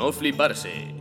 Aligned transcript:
no 0.00 0.12
fliparse. 0.12 0.94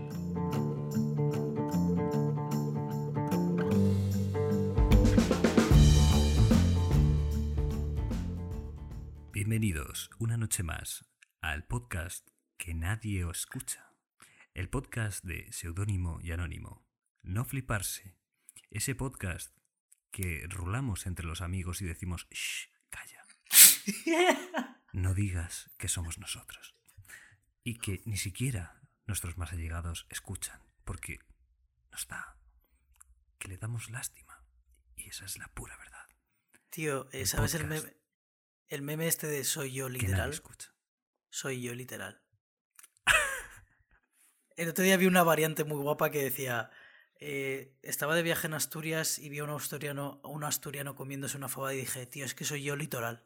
Bienvenidos 9.31 10.09
una 10.19 10.35
noche 10.35 10.63
más 10.63 11.05
al 11.39 11.65
podcast 11.65 12.27
que 12.57 12.73
nadie 12.73 13.23
os 13.23 13.39
escucha. 13.39 13.93
El 14.53 14.67
podcast 14.67 15.23
de 15.23 15.49
seudónimo 15.53 16.19
y 16.21 16.33
anónimo. 16.33 16.85
No 17.23 17.45
fliparse. 17.45 18.17
Ese 18.69 18.95
podcast 18.95 19.55
que 20.11 20.45
rulamos 20.49 21.07
entre 21.07 21.25
los 21.25 21.39
amigos 21.39 21.81
y 21.81 21.85
decimos, 21.85 22.27
shh, 22.31 22.67
calla. 22.89 23.25
No 24.91 25.13
digas 25.13 25.71
que 25.77 25.87
somos 25.87 26.17
nosotros. 26.19 26.75
Y 27.63 27.75
que 27.77 28.01
ni 28.05 28.17
siquiera 28.17 28.78
nuestros 29.09 29.37
más 29.37 29.51
allegados 29.51 30.05
escuchan, 30.09 30.61
porque 30.85 31.19
nos 31.91 32.07
da 32.07 32.37
que 33.37 33.47
le 33.47 33.57
damos 33.57 33.89
lástima. 33.89 34.43
Y 34.95 35.09
esa 35.09 35.25
es 35.25 35.37
la 35.37 35.47
pura 35.49 35.75
verdad. 35.77 36.05
Tío, 36.69 37.09
eh, 37.11 37.21
El 37.21 37.27
¿sabes 37.27 37.55
el 37.55 37.65
meme, 37.65 37.97
el 38.67 38.81
meme 38.83 39.07
este 39.07 39.27
de 39.27 39.43
soy 39.43 39.73
yo 39.73 39.89
literal? 39.89 40.29
escucha. 40.29 40.73
Soy 41.29 41.61
yo 41.61 41.73
literal. 41.73 42.21
El 44.55 44.67
otro 44.67 44.83
día 44.83 44.97
vi 44.97 45.05
una 45.05 45.23
variante 45.23 45.63
muy 45.63 45.77
guapa 45.81 46.11
que 46.11 46.21
decía, 46.21 46.69
eh, 47.15 47.77
estaba 47.81 48.13
de 48.13 48.23
viaje 48.23 48.45
en 48.47 48.53
Asturias 48.53 49.17
y 49.17 49.29
vi 49.29 49.39
a 49.39 49.45
un 49.45 49.51
asturiano, 49.51 50.19
un 50.23 50.43
asturiano 50.43 50.95
comiéndose 50.95 51.37
una 51.37 51.47
fabada 51.47 51.73
y 51.73 51.77
dije, 51.77 52.05
tío, 52.05 52.25
es 52.25 52.35
que 52.35 52.43
soy 52.43 52.63
yo 52.63 52.75
litoral. 52.75 53.25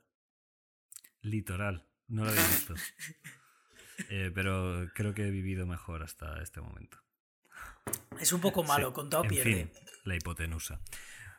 Litoral, 1.22 1.88
no 2.08 2.24
lo 2.24 2.30
había 2.30 2.48
visto. 2.48 2.76
Eh, 4.10 4.32
pero 4.34 4.90
creo 4.94 5.14
que 5.14 5.28
he 5.28 5.32
vivido 5.32 5.66
mejor 5.66 6.04
hasta 6.04 6.42
este 6.42 6.62
momento. 6.62 6.98
Es 8.20 8.32
un 8.34 8.42
poco 8.42 8.64
malo, 8.64 8.90
Sí, 8.90 8.94
contado 8.94 9.24
en 9.24 9.30
pierde. 9.30 9.54
fin, 9.54 9.72
la 10.06 10.16
hipotenusa. 10.16 10.80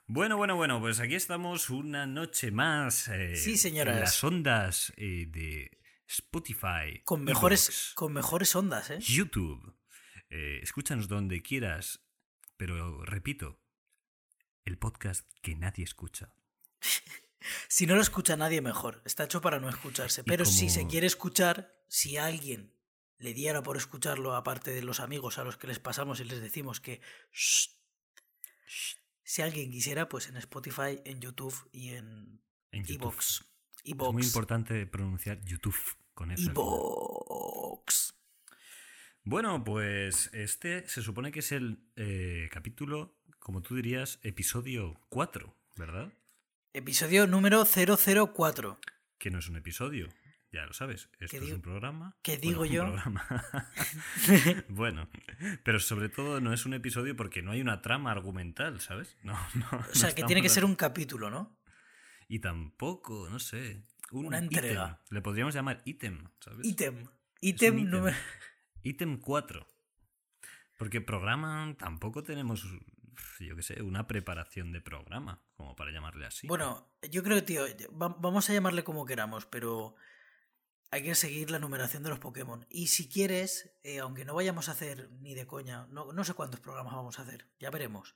Bueno, 0.06 0.36
bueno, 0.36 0.56
bueno, 0.56 0.80
pues 0.80 1.00
aquí 1.00 1.14
estamos 1.14 1.70
una 1.70 2.06
noche 2.06 2.50
más. 2.50 3.08
eh, 3.08 3.36
Sí, 3.36 3.56
señoras. 3.56 3.94
En 3.94 4.00
las 4.00 4.22
ondas 4.24 4.92
eh, 4.96 5.26
de 5.28 5.78
Spotify. 6.06 7.00
Con 7.04 7.24
mejores, 7.24 7.92
con 7.94 8.12
mejores 8.12 8.54
ondas, 8.54 8.90
¿eh? 8.90 8.98
YouTube. 9.00 9.74
Escúchanos 10.28 11.06
donde 11.06 11.42
quieras, 11.42 12.00
pero 12.56 13.04
repito, 13.04 13.60
el 14.64 14.76
podcast 14.78 15.30
que 15.42 15.54
nadie 15.54 15.84
escucha. 15.84 16.34
Si 17.68 17.86
no 17.86 17.94
lo 17.94 18.00
escucha 18.02 18.36
nadie, 18.36 18.60
mejor. 18.60 19.02
Está 19.04 19.24
hecho 19.24 19.40
para 19.40 19.58
no 19.60 19.68
escucharse. 19.68 20.24
Pero 20.24 20.44
si 20.44 20.70
se 20.70 20.86
quiere 20.86 21.06
escuchar, 21.06 21.74
si 21.88 22.16
alguien 22.16 22.72
le 23.18 23.34
diera 23.34 23.62
por 23.62 23.76
escucharlo, 23.76 24.34
aparte 24.34 24.72
de 24.72 24.82
los 24.82 25.00
amigos 25.00 25.38
a 25.38 25.44
los 25.44 25.56
que 25.56 25.66
les 25.66 25.78
pasamos 25.78 26.20
y 26.20 26.24
les 26.24 26.40
decimos 26.40 26.80
que... 26.80 27.00
"Shh", 27.32 27.70
si 29.22 29.42
alguien 29.42 29.70
quisiera, 29.70 30.08
pues 30.08 30.28
en 30.28 30.36
Spotify, 30.36 31.00
en 31.04 31.20
YouTube 31.20 31.54
y 31.72 31.90
en. 31.90 32.40
Evox. 32.72 33.44
Es 33.84 33.94
muy 33.96 34.22
importante 34.22 34.86
pronunciar 34.86 35.42
YouTube 35.44 35.76
con 36.12 36.30
eso. 36.30 36.50
Evox. 36.50 38.14
Bueno, 39.22 39.64
pues 39.64 40.30
este 40.34 40.86
se 40.86 41.02
supone 41.02 41.32
que 41.32 41.40
es 41.40 41.52
el 41.52 41.78
eh, 41.96 42.48
capítulo, 42.52 43.18
como 43.38 43.62
tú 43.62 43.74
dirías, 43.76 44.18
episodio 44.22 45.00
4, 45.08 45.56
¿verdad? 45.76 46.12
Episodio 46.76 47.28
número 47.28 47.64
004. 47.64 48.80
Que 49.16 49.30
no 49.30 49.38
es 49.38 49.48
un 49.48 49.54
episodio, 49.56 50.08
ya 50.50 50.66
lo 50.66 50.72
sabes. 50.72 51.08
Esto 51.20 51.38
¿Qué 51.38 51.44
es 51.46 51.52
un 51.52 51.62
programa. 51.62 52.16
qué 52.20 52.32
Bueno, 52.32 52.48
digo 52.48 52.62
un 52.62 52.68
yo? 52.68 52.82
programa. 52.82 53.24
bueno, 54.68 55.08
pero 55.62 55.78
sobre 55.78 56.08
todo 56.08 56.40
no 56.40 56.52
es 56.52 56.66
un 56.66 56.74
episodio 56.74 57.14
porque 57.14 57.42
no 57.42 57.52
hay 57.52 57.60
una 57.60 57.80
trama 57.80 58.10
argumental, 58.10 58.80
¿sabes? 58.80 59.16
No, 59.22 59.38
no, 59.54 59.68
O 59.88 59.94
sea, 59.94 60.12
que 60.16 60.24
tiene 60.24 60.42
que 60.42 60.48
ser 60.48 60.64
un 60.64 60.74
capítulo, 60.74 61.30
¿no? 61.30 61.56
Y 62.26 62.40
tampoco, 62.40 63.28
no 63.30 63.38
sé. 63.38 63.84
Un 64.10 64.26
Una 64.26 64.38
ítem. 64.38 64.48
entrega. 64.58 65.00
Le 65.10 65.20
podríamos 65.22 65.54
llamar 65.54 65.80
ítem, 65.84 66.26
¿sabes? 66.40 66.66
Ítem 66.66 67.06
ítem. 67.40 67.88
número... 67.88 68.16
Ítem 68.82 69.18
4. 69.20 69.68
Porque 70.76 71.00
programa 71.00 71.72
tampoco 71.78 72.24
tenemos, 72.24 72.66
yo 73.40 73.56
qué 73.56 73.62
sé, 73.62 73.82
una 73.82 74.06
preparación 74.06 74.72
de 74.72 74.80
programa, 74.80 75.42
como 75.56 75.74
para 75.76 75.90
llamarle 75.92 76.26
así. 76.26 76.46
Bueno, 76.46 76.90
yo 77.10 77.22
creo, 77.22 77.42
tío, 77.44 77.64
va- 78.00 78.16
vamos 78.18 78.48
a 78.48 78.52
llamarle 78.52 78.84
como 78.84 79.04
queramos, 79.06 79.46
pero 79.46 79.94
hay 80.90 81.02
que 81.02 81.14
seguir 81.14 81.50
la 81.50 81.58
numeración 81.58 82.02
de 82.02 82.10
los 82.10 82.18
Pokémon. 82.20 82.66
Y 82.70 82.86
si 82.88 83.08
quieres, 83.08 83.72
eh, 83.82 83.98
aunque 83.98 84.24
no 84.24 84.34
vayamos 84.34 84.68
a 84.68 84.72
hacer 84.72 85.10
ni 85.20 85.34
de 85.34 85.46
coña, 85.46 85.86
no, 85.90 86.12
no 86.12 86.24
sé 86.24 86.34
cuántos 86.34 86.60
programas 86.60 86.94
vamos 86.94 87.18
a 87.18 87.22
hacer, 87.22 87.48
ya 87.58 87.70
veremos. 87.70 88.14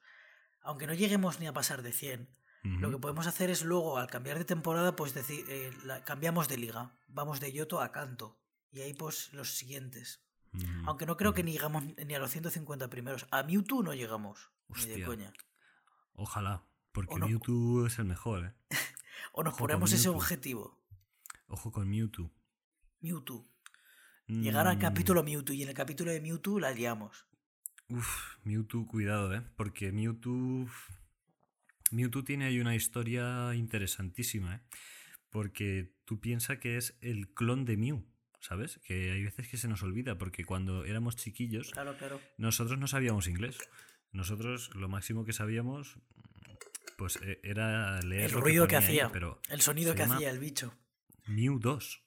Aunque 0.63 0.87
no 0.87 0.95
lleguemos 0.95 1.41
ni 1.41 1.47
a 1.47 1.53
pasar 1.53 1.83
de 1.83 1.93
100, 1.93 2.29
lo 2.81 2.91
que 2.91 2.99
podemos 2.99 3.27
hacer 3.27 3.51
es 3.51 3.65
luego, 3.65 3.99
al 3.99 4.09
cambiar 4.09 4.37
de 4.39 4.45
temporada, 4.45 4.95
pues 4.95 5.15
decir, 5.15 5.45
eh, 5.49 5.73
la- 5.85 6.05
cambiamos 6.05 6.49
de 6.49 6.59
liga. 6.59 6.93
Vamos 7.07 7.41
de 7.41 7.53
Yoto 7.53 7.81
a 7.81 7.93
Kanto. 7.93 8.39
Y 8.71 8.81
ahí, 8.83 8.93
pues, 8.95 9.33
los 9.33 9.55
siguientes. 9.57 10.23
Aunque 10.87 11.07
no 11.07 11.17
creo 11.17 11.33
que 11.35 11.43
ni 11.43 11.53
llegamos 11.53 11.85
ni 11.85 12.15
a 12.15 12.19
los 12.19 12.31
150 12.31 12.89
primeros. 12.91 13.27
A 13.31 13.43
Mewtwo 13.45 13.83
no 13.83 13.95
llegamos. 13.95 14.51
Ni 14.69 14.85
de 14.87 14.91
Hostia. 14.93 15.07
coña. 15.07 15.33
Ojalá, 16.13 16.65
porque 16.93 17.17
no- 17.17 17.29
Mewtwo 17.29 17.87
es 17.87 17.99
el 17.99 18.05
mejor, 18.07 18.45
¿eh? 18.47 18.55
O 19.33 19.43
nos 19.43 19.53
Ojo 19.55 19.61
ponemos 19.65 19.93
ese 19.93 20.09
objetivo. 20.09 20.79
Ojo 21.47 21.71
con 21.73 21.89
Mewtwo. 21.89 22.31
Mewtwo. 23.01 23.49
Llegar 24.27 24.67
al 24.67 24.77
Mm, 24.77 24.81
capítulo 24.81 25.23
Mewtwo 25.23 25.55
y 25.55 25.63
en 25.63 25.69
el 25.69 25.75
capítulo 25.75 26.11
de 26.11 26.21
Mewtwo 26.21 26.59
la 26.61 26.71
liamos. 26.73 27.27
Uf, 27.89 28.37
Mewtwo, 28.45 28.87
cuidado, 28.87 29.33
¿eh? 29.35 29.43
Porque 29.57 29.93
Mewtwo... 29.93 30.67
Mewtwo 31.91 32.23
tiene 32.25 32.45
ahí 32.47 32.61
una 32.61 32.75
historia 32.75 33.55
interesantísima, 33.55 34.57
¿eh? 34.57 34.61
Porque 35.31 35.95
tú 36.05 36.21
piensas 36.21 36.59
que 36.59 36.77
es 36.77 36.99
el 37.01 37.33
clon 37.33 37.65
de 37.65 37.77
Mew, 37.77 38.05
¿sabes? 38.41 38.79
Que 38.85 39.13
hay 39.13 39.25
veces 39.25 39.49
que 39.49 39.57
se 39.57 39.69
nos 39.69 39.83
olvida, 39.83 40.19
porque 40.19 40.45
cuando 40.45 40.85
éramos 40.85 41.17
chiquillos, 41.17 41.71
Claro, 41.71 41.97
claro. 41.97 42.21
nosotros 42.37 42.79
no 42.79 42.87
sabíamos 42.89 43.27
inglés. 43.29 43.57
Nosotros 44.13 44.75
lo 44.75 44.89
máximo 44.89 45.25
que 45.25 45.33
sabíamos, 45.33 45.97
pues 46.97 47.17
e- 47.23 47.41
era 47.43 48.01
leer 48.03 48.31
El 48.31 48.33
ruido 48.33 48.67
que, 48.67 48.77
ahí, 48.77 48.85
hacía. 48.85 49.11
pero 49.13 49.41
el 49.49 49.61
sonido 49.61 49.95
que 49.95 50.03
hacía 50.03 50.31
el 50.31 50.39
bicho. 50.39 50.75
Mew 51.27 51.59
2, 51.59 52.03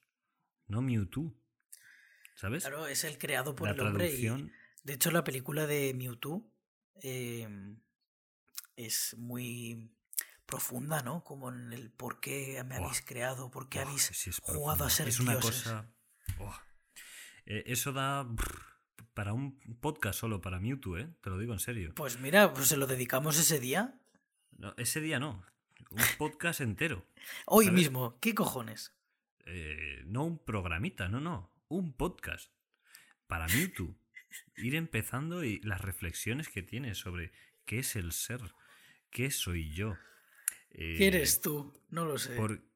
no 0.67 0.81
Mewtwo. 0.81 1.34
¿Sabes? 2.35 2.63
Claro, 2.63 2.88
es 2.88 3.03
el 3.03 3.17
creado 3.19 3.56
por 3.56 3.67
La 3.67 3.73
el 3.75 3.79
hombre. 3.81 4.12
Y, 4.12 4.28
de 4.84 4.94
hecho, 4.94 5.12
la 5.12 5.23
película 5.23 5.67
de 5.67 5.94
Mewtwo 5.94 6.51
eh, 7.03 7.47
es 8.75 9.16
muy 9.18 9.91
profunda, 10.47 11.01
¿no? 11.03 11.23
Como 11.23 11.50
en 11.50 11.72
el 11.72 11.91
por 11.91 12.19
qué 12.19 12.63
me 12.66 12.75
habéis 12.78 13.01
creado, 13.01 13.51
por 13.51 13.69
qué 13.69 13.79
Oh, 13.79 13.81
habéis 13.83 14.01
sí, 14.12 14.31
jugado 14.41 14.85
a 14.85 14.89
ser 14.89 15.07
Es 15.07 15.19
una 15.19 15.39
cosa. 15.39 15.94
oh. 16.39 16.59
Eh, 17.45 17.63
eso 17.68 17.94
da 17.94 18.23
brr, 18.23 18.62
para 19.13 19.34
un 19.34 19.59
podcast 19.79 20.19
solo 20.19 20.41
para 20.41 20.59
Mewtwo, 20.59 20.97
¿eh? 20.97 21.09
Te 21.22 21.29
lo 21.29 21.38
digo 21.38 21.53
en 21.53 21.59
serio. 21.59 21.94
Pues 21.95 22.19
mira, 22.19 22.53
pues 22.53 22.67
se 22.67 22.78
lo 22.78 22.88
dedicamos 22.88 23.38
ese 23.39 23.59
día. 23.59 24.00
No, 24.57 24.73
ese 24.78 25.01
día 25.01 25.19
no. 25.19 25.44
Un 25.89 26.01
podcast 26.17 26.62
entero. 26.62 27.06
Hoy 27.45 27.66
¿Sabes? 27.66 27.79
mismo. 27.79 28.17
¿Qué 28.19 28.34
cojones? 28.35 28.94
Eh, 29.45 30.03
no 30.06 30.23
un 30.23 30.38
programita, 30.39 31.07
no, 31.09 31.19
no. 31.19 31.51
Un 31.67 31.94
podcast. 31.94 32.51
Para 33.28 33.47
Mewtwo. 33.47 33.95
Ir 34.57 34.75
empezando 34.75 35.44
y 35.44 35.59
las 35.62 35.81
reflexiones 35.81 36.47
que 36.47 36.62
tiene 36.62 36.95
sobre 36.95 37.31
qué 37.66 37.79
es 37.79 37.95
el 37.95 38.12
ser, 38.13 38.41
qué 39.09 39.31
soy 39.31 39.73
yo. 39.73 39.97
Eh, 40.72 40.95
¿Qué 40.97 41.07
eres 41.07 41.41
tú? 41.41 41.73
No 41.89 42.06
lo 42.06 42.18
sé. 42.18 42.35
¿Por, 42.35 42.59
Por... 42.59 42.72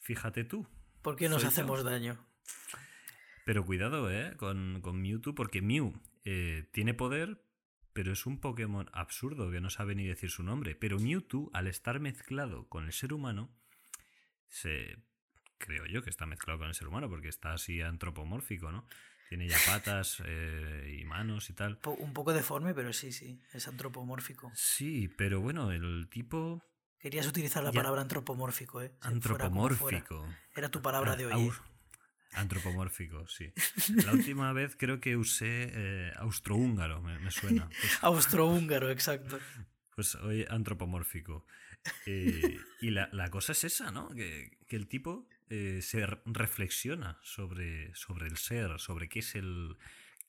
Fíjate 0.00 0.44
tú. 0.44 0.66
qué 1.18 1.28
nos 1.28 1.42
yo. 1.42 1.48
hacemos 1.48 1.84
daño? 1.84 2.18
Pero 3.46 3.64
cuidado, 3.64 4.10
¿eh? 4.10 4.34
Con, 4.38 4.80
con 4.82 5.00
Mewtwo, 5.00 5.32
porque 5.36 5.62
Mew 5.62 5.92
eh, 6.24 6.68
tiene 6.72 6.94
poder, 6.94 7.40
pero 7.92 8.12
es 8.12 8.26
un 8.26 8.40
Pokémon 8.40 8.90
absurdo 8.92 9.52
que 9.52 9.60
no 9.60 9.70
sabe 9.70 9.94
ni 9.94 10.04
decir 10.04 10.30
su 10.30 10.42
nombre. 10.42 10.74
Pero 10.74 10.98
Mewtwo, 10.98 11.48
al 11.54 11.68
estar 11.68 12.00
mezclado 12.00 12.68
con 12.68 12.84
el 12.86 12.92
ser 12.92 13.12
humano, 13.12 13.48
se. 14.48 14.96
Creo 15.58 15.86
yo 15.86 16.02
que 16.02 16.10
está 16.10 16.26
mezclado 16.26 16.58
con 16.58 16.66
el 16.68 16.74
ser 16.74 16.88
humano, 16.88 17.08
porque 17.08 17.28
está 17.28 17.52
así 17.52 17.80
antropomórfico, 17.82 18.72
¿no? 18.72 18.84
Tiene 19.28 19.48
ya 19.48 19.56
patas 19.64 20.20
eh, 20.26 20.98
y 21.00 21.04
manos 21.04 21.48
y 21.48 21.52
tal. 21.52 21.78
Un 22.00 22.12
poco 22.12 22.32
deforme, 22.32 22.74
pero 22.74 22.92
sí, 22.92 23.12
sí. 23.12 23.40
Es 23.52 23.68
antropomórfico. 23.68 24.50
Sí, 24.54 25.06
pero 25.06 25.40
bueno, 25.40 25.70
el 25.70 26.08
tipo 26.10 26.64
Querías 26.98 27.28
utilizar 27.28 27.62
la 27.62 27.70
Ya. 27.70 27.76
palabra 27.80 28.00
antropomórfico, 28.02 28.82
¿eh? 28.82 28.92
Si 29.02 29.20
fuera 29.20 29.48
como 29.48 29.68
fuera. 29.68 29.98
antropomórfico. 29.98 30.26
Era 30.56 30.68
tu 30.68 30.82
palabra 30.82 31.14
de 31.14 31.26
hoy. 31.26 31.46
¿eh? 31.46 31.50
Antropomórfico, 32.36 33.26
sí. 33.28 33.52
La 34.04 34.12
última 34.12 34.52
vez 34.52 34.76
creo 34.76 35.00
que 35.00 35.16
usé 35.16 35.70
eh, 35.72 36.12
austrohúngaro, 36.16 37.00
me, 37.02 37.18
me 37.18 37.30
suena. 37.30 37.68
Pues, 37.68 37.98
Austrohúngaro, 38.02 38.90
exacto. 38.90 39.38
pues 39.94 40.14
hoy 40.16 40.44
antropomórfico. 40.48 41.46
Eh, 42.04 42.58
y 42.80 42.90
la, 42.90 43.08
la 43.12 43.30
cosa 43.30 43.52
es 43.52 43.64
esa, 43.64 43.90
¿no? 43.90 44.08
Que, 44.10 44.58
que 44.66 44.76
el 44.76 44.86
tipo 44.88 45.28
eh, 45.48 45.80
se 45.82 46.04
re- 46.06 46.20
reflexiona 46.26 47.18
sobre, 47.22 47.94
sobre 47.94 48.26
el 48.26 48.36
ser, 48.36 48.78
sobre 48.80 49.08
qué 49.08 49.20
es 49.20 49.34
el. 49.34 49.76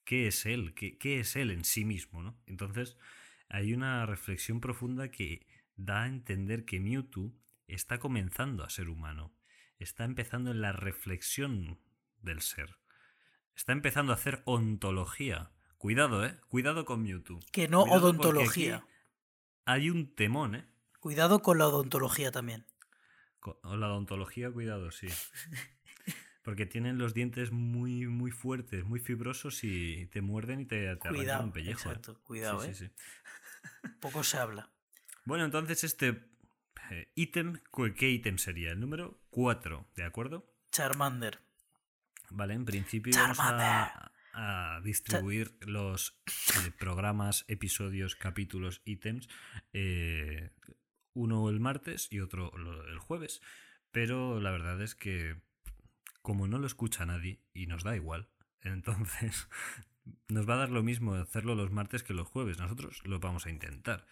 qué 0.05 0.27
es 0.27 0.45
él, 0.45 0.73
qué, 0.75 0.97
qué 0.97 1.19
es 1.19 1.35
él 1.35 1.51
en 1.51 1.65
sí 1.65 1.83
mismo, 1.83 2.21
¿no? 2.23 2.39
Entonces, 2.45 2.95
hay 3.49 3.73
una 3.73 4.05
reflexión 4.05 4.61
profunda 4.61 5.09
que 5.11 5.45
da 5.75 6.03
a 6.03 6.07
entender 6.07 6.63
que 6.63 6.79
Mewtwo 6.79 7.33
está 7.67 7.99
comenzando 7.99 8.63
a 8.63 8.69
ser 8.69 8.87
humano, 8.87 9.35
está 9.79 10.05
empezando 10.05 10.51
en 10.51 10.61
la 10.61 10.71
reflexión 10.71 11.79
del 12.21 12.41
ser, 12.41 12.77
está 13.55 13.71
empezando 13.71 14.11
a 14.11 14.15
hacer 14.15 14.41
ontología. 14.45 15.51
Cuidado, 15.77 16.25
¿eh? 16.25 16.37
Cuidado 16.47 16.85
con 16.85 17.03
Mewtwo. 17.03 17.39
Que 17.51 17.67
no 17.67 17.81
Cuidado 17.83 18.01
odontología. 18.07 18.85
Hay 19.65 19.89
un 19.89 20.15
temón, 20.15 20.55
¿eh? 20.55 20.65
Cuidado 20.99 21.41
con 21.41 21.57
la 21.57 21.67
odontología 21.67 22.31
también. 22.31 22.65
Co- 23.39 23.59
o 23.63 23.75
La 23.77 23.87
odontología, 23.87 24.51
cuidado, 24.51 24.89
sí. 24.91 25.07
Porque 26.41 26.65
tienen 26.65 26.97
los 26.97 27.13
dientes 27.13 27.51
muy, 27.51 28.07
muy 28.07 28.31
fuertes, 28.31 28.85
muy 28.85 28.99
fibrosos 28.99 29.63
y 29.63 30.07
te 30.07 30.21
muerden 30.21 30.61
y 30.61 30.65
te, 30.65 30.77
te 30.77 30.87
arrancan 30.89 31.13
Cuidado. 31.15 31.43
un 31.43 31.51
pellejo. 31.51 31.89
¿eh? 31.89 31.91
Exacto, 31.91 32.21
cuidado, 32.23 32.61
Sí, 32.61 32.69
¿eh? 32.69 32.73
sí, 32.73 32.87
sí. 32.87 33.89
Poco 33.99 34.23
se 34.23 34.37
habla. 34.37 34.71
Bueno, 35.25 35.43
entonces 35.45 35.83
este 35.83 36.29
eh, 36.89 37.11
ítem, 37.15 37.59
¿cu- 37.69 37.93
¿qué 37.95 38.09
ítem 38.09 38.37
sería? 38.37 38.71
El 38.71 38.79
número 38.79 39.19
4, 39.29 39.89
¿de 39.95 40.03
acuerdo? 40.05 40.49
Charmander. 40.71 41.39
Vale, 42.29 42.53
en 42.53 42.65
principio 42.65 43.13
vamos 43.15 43.39
a, 43.39 44.11
a 44.33 44.81
distribuir 44.81 45.57
los 45.61 46.19
eh, 46.27 46.71
programas, 46.77 47.45
episodios, 47.47 48.15
capítulos, 48.15 48.81
ítems, 48.85 49.27
eh, 49.73 50.51
uno 51.13 51.49
el 51.49 51.59
martes 51.59 52.07
y 52.11 52.19
otro 52.19 52.51
el 52.87 52.99
jueves. 52.99 53.41
Pero 53.91 54.39
la 54.41 54.51
verdad 54.51 54.81
es 54.81 54.93
que 54.95 55.41
como 56.21 56.47
no 56.47 56.59
lo 56.59 56.67
escucha 56.67 57.05
nadie 57.05 57.41
y 57.53 57.67
nos 57.67 57.83
da 57.83 57.95
igual, 57.95 58.29
entonces 58.61 59.47
nos 60.27 60.47
va 60.47 60.55
a 60.55 60.57
dar 60.57 60.69
lo 60.69 60.83
mismo 60.83 61.15
hacerlo 61.15 61.55
los 61.55 61.71
martes 61.71 62.03
que 62.03 62.13
los 62.13 62.27
jueves. 62.27 62.59
Nosotros 62.59 63.01
lo 63.05 63.19
vamos 63.19 63.45
a 63.45 63.49
intentar. 63.49 64.05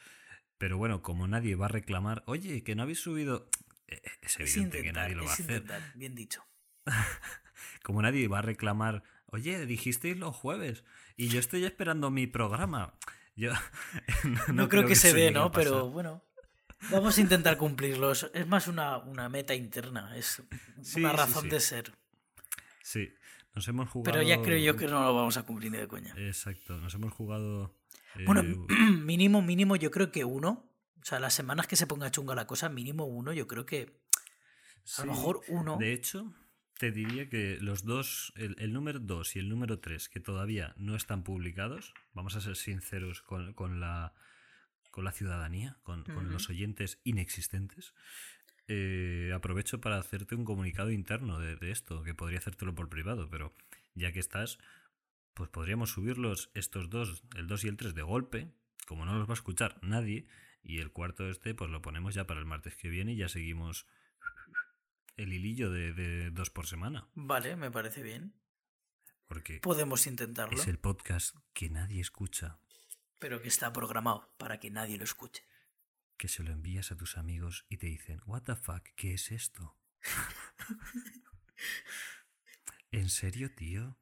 Pero 0.57 0.77
bueno, 0.77 1.01
como 1.01 1.27
nadie 1.27 1.55
va 1.55 1.65
a 1.65 1.69
reclamar, 1.69 2.23
oye, 2.27 2.63
que 2.63 2.75
no 2.75 2.83
habéis 2.83 2.99
subido... 3.01 3.49
Eh, 3.87 4.01
Es 4.21 4.39
Es 4.39 4.55
evidente 4.57 4.81
que 4.81 4.91
nadie 4.93 5.13
lo 5.13 5.25
va 5.25 5.29
a 5.29 5.33
hacer. 5.33 5.45
intentar. 5.57 5.93
Bien 5.93 6.15
dicho. 6.15 6.43
Como 7.83 8.01
nadie 8.01 8.27
va 8.27 8.39
a 8.39 8.41
reclamar, 8.41 9.03
oye, 9.27 9.65
dijisteis 9.65 10.17
los 10.17 10.35
jueves 10.35 10.83
y 11.17 11.27
yo 11.29 11.39
estoy 11.39 11.65
esperando 11.65 12.09
mi 12.11 12.27
programa. 12.27 12.93
Yo 13.35 13.51
No, 14.53 14.69
creo, 14.69 14.85
que, 14.85 14.95
se 14.95 15.13
dé, 15.13 15.31
¿no? 15.31 15.51
Pero 15.51 15.89
bueno. 15.89 16.23
Vamos 16.91 17.17
a 17.17 17.21
intentar 17.21 17.57
cumplirlos. 17.57 18.29
Es 18.33 18.47
más 18.47 18.67
una, 18.67 18.97
una 18.99 19.27
meta 19.29 19.53
interna. 19.55 20.15
Es 20.15 20.41
Sí, 20.81 20.99
una 20.99 21.13
razón 21.13 21.43
sí. 21.43 21.49
de 21.49 21.59
ser. 21.59 21.93
Sí, 22.83 23.09
nos 23.55 23.67
hemos 23.67 23.89
jugado. 23.89 24.13
Pero 24.13 24.27
ya 24.27 24.41
creo 24.41 24.57
yo 24.59 24.75
que 24.77 24.85
no 24.85 25.01
lo 25.03 25.15
vamos 25.15 25.37
a 25.37 25.43
cumplir 25.43 25.71
ni 25.71 25.77
de 25.79 25.87
coña. 25.87 26.13
Exacto, 26.17 26.77
nos 26.77 26.93
hemos 26.93 27.11
jugado. 27.13 27.73
eh, 28.15 28.23
Bueno, 28.25 28.43
mínimo, 29.01 29.41
mínimo, 29.41 29.75
yo 29.75 29.89
creo 29.91 30.11
que 30.11 30.23
uno. 30.25 30.69
O 31.01 31.05
sea, 31.05 31.19
las 31.19 31.33
semanas 31.33 31.67
que 31.67 31.75
se 31.75 31.87
ponga 31.87 32.11
chunga 32.11 32.35
la 32.35 32.45
cosa, 32.47 32.69
mínimo 32.69 33.05
uno, 33.05 33.31
yo 33.33 33.47
creo 33.47 33.65
que 33.65 33.99
a 34.97 35.05
lo 35.05 35.11
mejor 35.13 35.41
uno. 35.47 35.77
De 35.77 35.93
hecho, 35.93 36.33
te 36.77 36.91
diría 36.91 37.29
que 37.29 37.57
los 37.61 37.83
dos, 37.83 38.33
el, 38.35 38.55
el 38.59 38.73
número 38.73 38.99
2 38.99 39.35
y 39.35 39.39
el 39.39 39.49
número 39.49 39.79
3, 39.79 40.09
que 40.09 40.19
todavía 40.19 40.73
no 40.77 40.95
están 40.95 41.23
publicados, 41.23 41.93
vamos 42.13 42.35
a 42.35 42.41
ser 42.41 42.55
sinceros 42.55 43.21
con, 43.21 43.53
con 43.53 43.79
la, 43.79 44.13
con 44.91 45.05
la 45.05 45.11
ciudadanía, 45.11 45.77
con, 45.83 46.03
los 46.31 46.49
oyentes 46.49 46.99
inexistentes, 47.03 47.93
eh, 48.67 49.31
aprovecho 49.33 49.79
para 49.79 49.97
hacerte 49.97 50.35
un 50.35 50.43
comunicado 50.43 50.91
interno 50.91 51.39
de, 51.39 51.55
de 51.55 51.71
esto, 51.71 52.03
que 52.03 52.13
podría 52.13 52.39
hacértelo 52.39 52.75
por 52.75 52.89
privado, 52.89 53.29
pero 53.29 53.53
ya 53.93 54.11
que 54.11 54.19
estás, 54.19 54.57
pues 55.33 55.49
podríamos 55.49 55.91
subirlos 55.91 56.51
estos 56.55 56.89
dos, 56.89 57.23
el 57.35 57.47
2 57.47 57.63
y 57.63 57.67
el 57.69 57.77
3 57.77 57.95
de 57.95 58.01
golpe, 58.01 58.51
como 58.85 59.05
no 59.05 59.17
los 59.17 59.27
va 59.27 59.33
a 59.33 59.35
escuchar 59.35 59.77
nadie, 59.81 60.27
y 60.61 60.79
el 60.79 60.91
cuarto 60.91 61.29
este, 61.29 61.53
pues 61.53 61.69
lo 61.69 61.81
ponemos 61.81 62.15
ya 62.15 62.27
para 62.27 62.39
el 62.39 62.45
martes 62.45 62.75
que 62.75 62.89
viene 62.89 63.13
y 63.13 63.17
ya 63.17 63.29
seguimos 63.29 63.85
el 65.17 65.33
hilillo 65.33 65.69
de, 65.71 65.93
de 65.93 66.31
dos 66.31 66.49
por 66.49 66.67
semana. 66.67 67.07
Vale, 67.15 67.55
me 67.55 67.71
parece 67.71 68.01
bien. 68.03 68.33
Porque 69.27 69.59
Podemos 69.59 70.05
intentarlo. 70.07 70.55
es 70.59 70.67
el 70.67 70.77
podcast 70.77 71.35
que 71.53 71.69
nadie 71.69 71.99
escucha, 72.01 72.59
Pero 73.19 73.41
que 73.41 73.47
está 73.47 73.73
programado 73.73 74.29
para 74.37 74.59
que 74.59 74.69
nadie 74.69 74.97
lo 74.97 75.03
escuche. 75.03 75.43
que 76.17 76.27
se 76.27 76.43
lo 76.43 76.51
envías 76.51 76.91
a 76.91 76.95
tus 76.97 77.17
amigos 77.17 77.65
y 77.69 77.77
te 77.77 77.87
dicen, 77.87 78.21
¿What 78.25 78.43
the 78.43 78.55
fuck? 78.55 78.83
¿Qué 78.95 79.13
es 79.15 79.31
esto? 79.31 79.75
¿En 82.91 83.09
serio, 83.09 83.51
tío? 83.53 83.97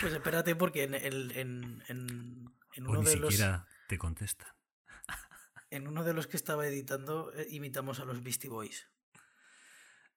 Pues 0.00 0.12
espérate, 0.12 0.54
porque 0.56 0.84
en, 0.84 0.94
en, 0.94 1.30
en- 1.36 2.52
en 2.74 2.86
O 2.86 2.90
uno 2.90 3.00
ni 3.02 3.06
de 3.10 3.16
los, 3.16 3.32
siquiera 3.34 3.66
te 3.88 3.98
contestan. 3.98 4.48
en 5.70 5.88
uno 5.88 6.04
de 6.04 6.12
los 6.14 6.26
que 6.26 6.36
estaba 6.36 6.66
editando 6.66 7.32
eh, 7.34 7.46
imitamos 7.50 7.98
a 8.00 8.04
los 8.04 8.22
Beastie 8.22 8.50
Boys. 8.50 8.88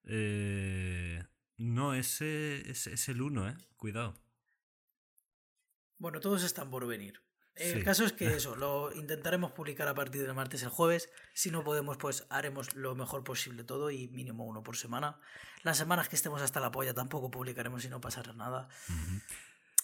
Eh, 0.05 1.23
no, 1.57 1.93
ese 1.93 2.69
es, 2.69 2.87
es 2.87 3.09
el 3.09 3.21
uno, 3.21 3.47
¿eh? 3.49 3.55
Cuidado. 3.77 4.13
Bueno, 5.97 6.19
todos 6.19 6.43
están 6.43 6.69
por 6.69 6.85
venir. 6.87 7.21
El 7.55 7.79
Sí. 7.79 7.83
caso 7.83 8.03
es 8.03 8.13
que 8.13 8.25
eso, 8.35 8.55
lo 8.55 8.91
intentaremos 8.93 9.51
publicar 9.51 9.87
a 9.87 9.93
partir 9.93 10.23
del 10.23 10.33
martes 10.33 10.63
el 10.63 10.69
jueves. 10.69 11.09
Si 11.33 11.51
no 11.51 11.63
podemos, 11.63 11.97
pues 11.97 12.25
haremos 12.29 12.73
lo 12.75 12.95
mejor 12.95 13.23
posible 13.23 13.63
todo 13.63 13.91
y 13.91 14.07
mínimo 14.09 14.45
uno 14.45 14.63
por 14.63 14.75
semana. 14.75 15.19
Las 15.61 15.77
semanas 15.77 16.09
que 16.09 16.15
estemos 16.15 16.41
hasta 16.41 16.59
la 16.59 16.71
polla 16.71 16.93
tampoco 16.93 17.29
publicaremos 17.31 17.85
y 17.85 17.89
no 17.89 18.01
pasará 18.01 18.33
nada. 18.33 18.67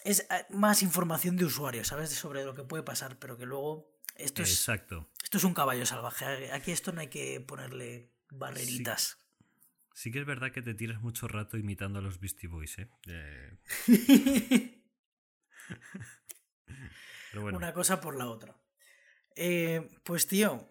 Es 0.04 0.22
eh, 0.32 0.46
más 0.50 0.82
información 0.82 1.38
de 1.38 1.46
usuario, 1.46 1.84
¿sabes? 1.86 2.10
Sobre 2.10 2.44
lo 2.44 2.56
que 2.56 2.64
puede 2.64 2.84
pasar, 2.84 3.20
pero 3.20 3.38
que 3.38 3.46
luego 3.46 3.96
esto 4.16 4.42
es, 4.42 4.50
Exacto. 4.52 5.10
esto 5.24 5.38
es 5.38 5.44
un 5.44 5.54
caballo 5.54 5.86
salvaje. 5.86 6.52
Aquí 6.52 6.72
esto 6.72 6.92
no 6.92 7.02
hay 7.02 7.08
que 7.10 7.40
ponerle 7.40 8.12
barreritas. 8.30 9.18
Sí 9.19 9.19
que 10.06 10.20
es 10.20 10.26
verdad 10.26 10.54
que 10.54 10.62
te 10.62 10.74
tiras 10.74 11.02
mucho 11.02 11.28
rato 11.28 11.58
imitando 11.58 12.00
a 12.00 12.02
los 12.02 12.22
Beastie 12.22 12.48
Boys, 12.48 12.80
¿eh? 12.80 12.88
Eh, 13.08 13.58
Pero 17.32 17.42
bueno, 17.42 17.58
Una 17.58 17.74
cosa 17.74 18.00
por 18.00 18.16
la 18.16 18.28
otra. 18.28 18.56
Eh, 19.36 19.92
pues 20.04 20.26
tío, 20.26 20.70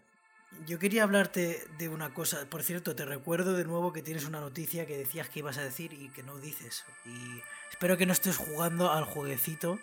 yo 0.67 0.79
quería 0.79 1.03
hablarte 1.03 1.63
de 1.77 1.89
una 1.91 2.15
cosa. 2.15 2.49
Por 2.49 2.63
cierto, 2.63 2.97
te 2.97 3.05
recuerdo 3.05 3.53
de 3.53 3.67
nuevo 3.67 3.93
que 3.93 4.03
tienes 4.03 4.25
una 4.25 4.41
noticia 4.41 4.87
que 4.87 4.97
decías 4.97 5.29
que 5.29 5.41
ibas 5.41 5.59
a 5.59 5.63
decir 5.63 5.93
y 5.93 6.09
que 6.09 6.23
no 6.23 6.39
dices. 6.39 6.87
Y 7.05 7.43
espero 7.71 7.99
que 7.99 8.07
no 8.07 8.15
estés 8.15 8.39
jugando 8.39 8.91
al 8.93 9.05
jueguecito 9.05 9.79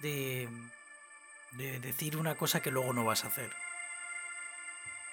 de, 0.00 0.50
de 1.52 1.80
decir 1.80 2.18
una 2.18 2.34
cosa 2.34 2.60
que 2.60 2.70
luego 2.70 2.92
no 2.92 3.06
vas 3.06 3.24
a 3.24 3.28
hacer. 3.28 3.50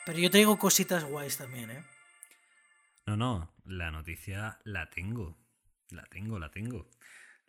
Pero 0.05 0.19
yo 0.19 0.29
traigo 0.29 0.59
cositas 0.59 1.05
guays 1.05 1.37
también, 1.37 1.71
¿eh? 1.71 1.83
No, 3.05 3.17
no, 3.17 3.53
la 3.65 3.91
noticia 3.91 4.59
la 4.63 4.89
tengo. 4.89 5.37
La 5.89 6.03
tengo, 6.05 6.39
la 6.39 6.49
tengo. 6.51 6.89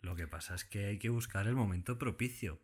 Lo 0.01 0.15
que 0.15 0.27
pasa 0.27 0.55
es 0.55 0.65
que 0.65 0.85
hay 0.85 0.99
que 0.99 1.09
buscar 1.09 1.47
el 1.47 1.55
momento 1.55 1.97
propicio. 1.97 2.61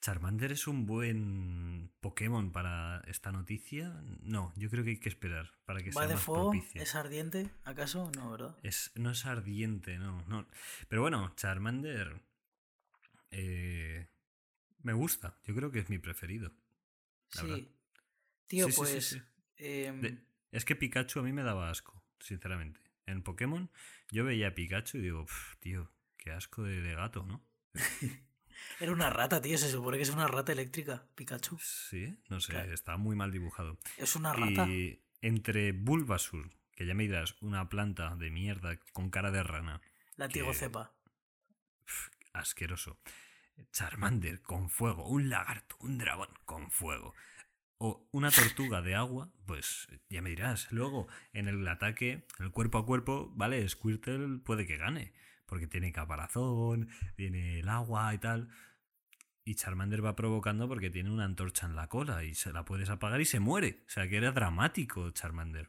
¿Charmander 0.00 0.52
es 0.52 0.66
un 0.66 0.84
buen 0.84 1.90
Pokémon 2.00 2.52
para 2.52 3.02
esta 3.06 3.32
noticia? 3.32 4.02
No, 4.20 4.52
yo 4.56 4.68
creo 4.68 4.84
que 4.84 4.90
hay 4.90 5.00
que 5.00 5.08
esperar 5.08 5.50
para 5.64 5.80
que 5.82 5.90
¿Va 5.92 6.02
sea 6.02 6.08
de 6.08 6.14
más 6.14 6.24
fuego? 6.24 6.50
propicio. 6.50 6.82
¿Es 6.82 6.94
ardiente? 6.94 7.48
¿Acaso? 7.64 8.10
No, 8.14 8.30
¿verdad? 8.30 8.54
Es, 8.62 8.92
no 8.96 9.12
es 9.12 9.24
ardiente, 9.24 9.96
no, 9.98 10.22
no. 10.28 10.46
Pero 10.88 11.00
bueno, 11.00 11.32
Charmander 11.36 12.20
eh, 13.30 14.06
me 14.82 14.92
gusta. 14.92 15.38
Yo 15.46 15.54
creo 15.54 15.70
que 15.70 15.78
es 15.78 15.88
mi 15.88 15.98
preferido. 15.98 16.52
La 17.36 17.42
verdad. 17.42 17.56
Sí. 17.58 17.70
Tío, 18.46 18.66
Sí, 18.66 18.72
sí, 18.72 18.76
sí, 18.76 18.78
pues... 18.92 19.06
sí. 19.06 19.22
em, 19.56 20.00
De- 20.02 20.24
es 20.54 20.64
que 20.64 20.76
Pikachu 20.76 21.20
a 21.20 21.22
mí 21.22 21.32
me 21.32 21.42
daba 21.42 21.70
asco, 21.70 22.02
sinceramente. 22.20 22.80
En 23.06 23.22
Pokémon 23.22 23.70
yo 24.10 24.24
veía 24.24 24.48
a 24.48 24.54
Pikachu 24.54 24.98
y 24.98 25.02
digo, 25.02 25.26
"Pf, 25.26 25.56
tío, 25.60 25.92
qué 26.16 26.30
asco 26.32 26.62
de, 26.62 26.80
de 26.80 26.94
gato, 26.94 27.24
¿no? 27.26 27.44
Era 28.80 28.92
una 28.92 29.10
rata, 29.10 29.42
tío. 29.42 29.58
Se 29.58 29.68
supone 29.70 29.96
que 29.98 30.04
es 30.04 30.10
una 30.10 30.26
rata 30.28 30.52
eléctrica, 30.52 31.06
Pikachu. 31.14 31.58
Sí, 31.60 32.16
no 32.28 32.40
sé, 32.40 32.52
Claro. 32.52 32.72
está 32.72 32.96
muy 32.96 33.14
mal 33.16 33.30
dibujado. 33.32 33.78
Es 33.98 34.16
una 34.16 34.32
rata. 34.32 34.66
Y 34.68 35.02
entre 35.20 35.72
Bulbasur, 35.72 36.50
que 36.74 36.86
ya 36.86 36.94
me 36.94 37.02
dirás, 37.04 37.36
una 37.42 37.68
planta 37.68 38.14
de 38.16 38.30
mierda 38.30 38.78
con 38.92 39.10
cara 39.10 39.30
de 39.30 39.42
rana, 39.42 39.80
La 40.16 40.28
que- 40.28 40.34
tigocepa. 40.34 40.94
asqueroso. 42.32 42.98
Charmander 43.72 44.40
con 44.42 44.68
fuego, 44.70 45.06
un 45.08 45.28
lagarto, 45.30 45.76
un 45.80 45.98
dragón 45.98 46.30
con 46.44 46.70
fuego. 46.70 47.14
O 47.86 48.08
una 48.12 48.30
tortuga 48.30 48.80
de 48.80 48.94
agua, 48.94 49.30
pues 49.44 49.88
ya 50.08 50.22
me 50.22 50.30
dirás. 50.30 50.72
Luego, 50.72 51.06
en 51.34 51.48
el 51.48 51.66
ataque, 51.68 52.26
el 52.38 52.50
cuerpo 52.50 52.78
a 52.78 52.86
cuerpo, 52.86 53.30
vale, 53.36 53.68
Squirtle 53.68 54.38
puede 54.38 54.66
que 54.66 54.78
gane. 54.78 55.12
Porque 55.44 55.66
tiene 55.66 55.92
caparazón, 55.92 56.88
tiene 57.16 57.58
el 57.60 57.68
agua 57.68 58.14
y 58.14 58.18
tal. 58.18 58.48
Y 59.44 59.56
Charmander 59.56 60.02
va 60.02 60.16
provocando 60.16 60.66
porque 60.66 60.88
tiene 60.88 61.10
una 61.10 61.24
antorcha 61.26 61.66
en 61.66 61.76
la 61.76 61.88
cola 61.88 62.24
y 62.24 62.34
se 62.34 62.52
la 62.54 62.64
puedes 62.64 62.88
apagar 62.88 63.20
y 63.20 63.26
se 63.26 63.40
muere. 63.40 63.82
O 63.86 63.90
sea 63.90 64.08
que 64.08 64.16
era 64.16 64.32
dramático 64.32 65.10
Charmander. 65.10 65.68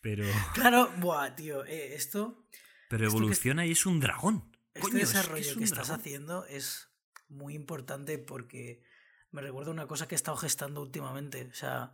Pero, 0.00 0.24
Claro, 0.54 0.90
buah, 0.98 1.34
tío. 1.36 1.64
eh, 1.66 1.94
esto. 1.94 2.46
pero 2.88 3.04
Esto 3.04 3.18
que 3.18 3.24
es- 3.24 3.24
evoluciona 3.24 3.66
y 3.66 3.72
es 3.72 3.84
un 3.84 4.00
dragón. 4.00 4.50
este 4.72 4.80
Coño, 4.80 5.02
es 5.02 5.10
que 5.10 5.16
desarrollo 5.18 5.50
es 5.50 5.56
que, 5.58 5.64
estás 5.64 5.88
dragón. 5.88 6.00
haciendo 6.00 6.46
es 6.46 6.88
muy 7.28 7.54
importante 7.54 8.16
porque 8.16 8.82
me 9.30 9.42
recuerda 9.42 9.70
una 9.70 9.86
cosa 9.86 10.08
que 10.08 10.14
he 10.14 10.16
estado 10.16 10.36
gestando 10.36 10.80
últimamente. 10.80 11.48
O 11.50 11.54
sea, 11.54 11.92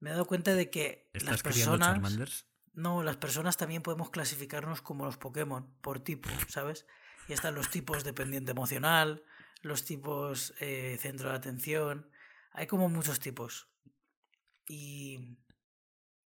me 0.00 0.10
he 0.10 0.12
dado 0.12 0.26
cuenta 0.26 0.54
de 0.54 0.70
que 0.70 1.10
¿Estás 1.12 1.30
las 1.30 1.42
personas. 1.42 1.88
Charmanders? 1.88 2.46
No, 2.74 3.02
las 3.02 3.16
personas 3.16 3.56
también 3.56 3.82
podemos 3.82 4.10
clasificarnos 4.10 4.82
como 4.82 5.04
los 5.04 5.16
Pokémon, 5.16 5.68
por 5.80 6.00
tipo, 6.00 6.28
¿sabes? 6.48 6.86
Y 7.26 7.32
están 7.32 7.54
los 7.54 7.70
tipos 7.70 8.04
dependiente 8.04 8.52
emocional, 8.52 9.24
los 9.62 9.84
tipos 9.84 10.54
eh, 10.60 10.96
centro 11.00 11.30
de 11.30 11.36
atención. 11.36 12.08
Hay 12.52 12.66
como 12.66 12.88
muchos 12.88 13.18
tipos. 13.18 13.68
Y. 14.68 15.38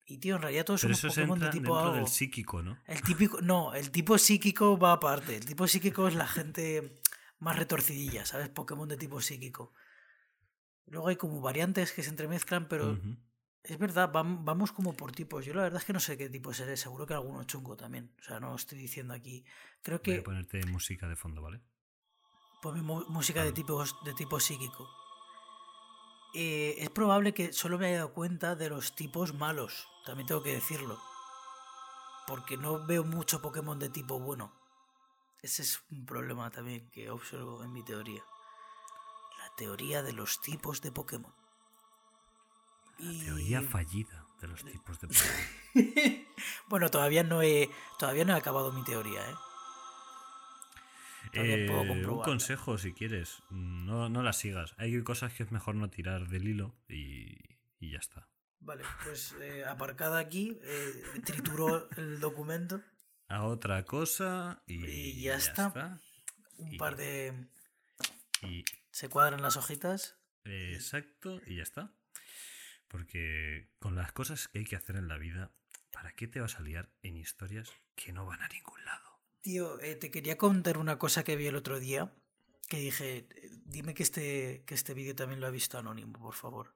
Y 0.05 0.17
tío, 0.17 0.37
en 0.37 0.41
realidad 0.41 0.65
todos 0.65 0.81
Pero 0.81 0.95
somos 0.95 1.13
eso 1.13 1.21
Pokémon 1.21 1.39
de 1.39 1.49
tipo 1.51 1.77
algo. 1.77 1.93
del 1.93 2.07
psíquico, 2.07 2.63
¿no? 2.63 2.79
El 2.87 3.01
típico. 3.03 3.41
No, 3.41 3.75
el 3.75 3.91
tipo 3.91 4.17
psíquico 4.17 4.75
va 4.79 4.93
aparte. 4.93 5.35
El 5.35 5.45
tipo 5.45 5.67
psíquico 5.67 6.07
es 6.07 6.15
la 6.15 6.25
gente 6.25 6.99
más 7.37 7.57
retorcidilla, 7.57 8.25
¿sabes? 8.25 8.49
Pokémon 8.49 8.89
de 8.89 8.97
tipo 8.97 9.21
psíquico. 9.21 9.71
Luego 10.89 11.07
hay 11.07 11.15
como 11.15 11.39
variantes 11.41 11.91
que 11.93 12.03
se 12.03 12.09
entremezclan, 12.09 12.67
pero 12.67 12.97
es 13.63 13.77
verdad, 13.77 14.11
vam- 14.11 14.43
vamos 14.43 14.71
como 14.71 14.93
por 14.93 15.11
tipos. 15.11 15.45
Yo 15.45 15.53
la 15.53 15.63
verdad 15.63 15.79
es 15.79 15.85
que 15.85 15.93
no 15.93 15.99
sé 15.99 16.17
qué 16.17 16.29
tipo 16.29 16.53
seré, 16.53 16.77
seguro 16.77 17.05
que 17.05 17.13
alguno 17.13 17.43
chungo 17.43 17.75
también. 17.77 18.11
O 18.19 18.23
sea, 18.23 18.39
no 18.39 18.55
estoy 18.55 18.77
diciendo 18.79 19.13
aquí. 19.13 19.43
Creo 19.81 19.97
Voy 19.99 20.03
que 20.15 20.19
a 20.19 20.23
ponerte 20.23 20.65
música 20.65 21.07
de 21.07 21.15
fondo, 21.15 21.41
¿vale? 21.41 21.61
ponme 22.61 22.81
música 22.81 23.43
de 23.43 23.51
tipo, 23.53 23.83
de 24.03 24.13
tipo 24.15 24.39
psíquico. 24.39 24.89
Eh, 26.33 26.75
es 26.77 26.89
probable 26.89 27.33
que 27.33 27.53
solo 27.53 27.77
me 27.79 27.87
haya 27.87 27.97
dado 27.97 28.13
cuenta 28.13 28.55
de 28.55 28.69
los 28.69 28.95
tipos 28.95 29.33
malos, 29.33 29.87
también 30.05 30.27
tengo 30.27 30.43
que 30.43 30.53
decirlo. 30.53 30.99
Porque 32.27 32.57
no 32.57 32.85
veo 32.85 33.03
mucho 33.03 33.41
Pokémon 33.41 33.79
de 33.79 33.89
tipo 33.89 34.19
bueno. 34.19 34.51
Ese 35.41 35.61
es 35.63 35.81
un 35.89 36.05
problema 36.05 36.51
también 36.51 36.89
que 36.91 37.09
observo 37.09 37.63
en 37.63 37.71
mi 37.73 37.83
teoría. 37.83 38.21
Teoría 39.59 40.01
de 40.03 40.13
los 40.13 40.41
tipos 40.41 40.81
de 40.81 40.91
Pokémon. 40.91 41.33
Y- 42.97 43.23
Teoría 43.25 43.61
fallida 43.61 44.25
de 44.41 44.47
los 44.47 44.63
tipos 44.63 44.99
de 45.01 45.07
Pokémon. 45.09 46.25
bueno, 46.69 46.89
todavía 46.89 47.23
no 47.23 47.41
he 47.41 47.69
todavía 47.99 48.23
no 48.25 48.33
he 48.33 48.37
acabado 48.37 48.71
mi 48.71 48.83
teoría, 48.83 49.21
¿eh? 49.29 49.35
Todavía 51.33 51.67
puedo 51.67 51.83
Eh, 51.93 52.07
un 52.07 52.21
consejo, 52.23 52.77
si 52.77 52.93
quieres, 52.93 53.43
no, 53.49 54.09
no 54.09 54.23
las 54.23 54.37
sigas. 54.37 54.73
Hay 54.77 55.03
cosas 55.03 55.33
que 55.33 55.43
es 55.43 55.51
mejor 55.51 55.75
no 55.75 55.89
tirar 55.89 56.27
del 56.27 56.47
hilo 56.47 56.75
y, 56.87 57.35
y 57.79 57.91
ya 57.91 57.99
está. 57.99 58.27
Vale, 58.61 58.83
pues 59.03 59.35
eh, 59.41 59.63
aparcada 59.65 60.19
aquí, 60.19 60.57
eh, 60.63 61.03
trituró 61.25 61.89
el 61.97 62.19
documento, 62.19 62.81
A 63.27 63.43
otra 63.45 63.83
cosa 63.85 64.63
y, 64.65 64.85
Y 64.85 65.21
ya 65.23 65.35
está. 65.35 65.99
un 66.57 66.73
Y- 66.73 66.77
par 66.77 66.95
de... 66.95 67.47
Y 68.41 68.63
Se 68.99 69.07
cuadran 69.07 69.41
las 69.41 69.55
hojitas. 69.55 70.17
exacto, 70.43 71.39
y 71.47 71.55
ya 71.55 71.63
está. 71.63 71.93
Porque 72.89 73.69
con 73.79 73.95
las 73.95 74.11
cosas 74.11 74.49
que 74.49 74.59
hay 74.59 74.65
que 74.65 74.75
hacer 74.75 74.97
en 74.97 75.07
la 75.07 75.17
vida, 75.17 75.53
¿para 75.89 76.11
qué 76.11 76.27
te 76.27 76.41
vas 76.41 76.57
a 76.57 76.61
liar 76.63 76.89
en 77.01 77.15
historias 77.15 77.71
que 77.95 78.11
no 78.11 78.25
van 78.25 78.41
a 78.41 78.49
ningún 78.49 78.83
lado? 78.83 79.21
Tío, 79.39 79.79
eh, 79.79 79.95
te 79.95 80.11
quería 80.11 80.37
contar 80.37 80.77
una 80.77 80.99
cosa 80.99 81.23
que 81.23 81.37
vi 81.37 81.47
el 81.47 81.55
otro 81.55 81.79
día, 81.79 82.11
que 82.67 82.77
dije, 82.79 83.29
dime 83.63 83.93
que 83.93 84.03
este, 84.03 84.63
que 84.65 84.75
este 84.75 84.93
vídeo 84.93 85.15
también 85.15 85.39
lo 85.39 85.47
ha 85.47 85.51
visto 85.51 85.77
Anónimo, 85.77 86.19
por 86.19 86.33
favor. 86.33 86.75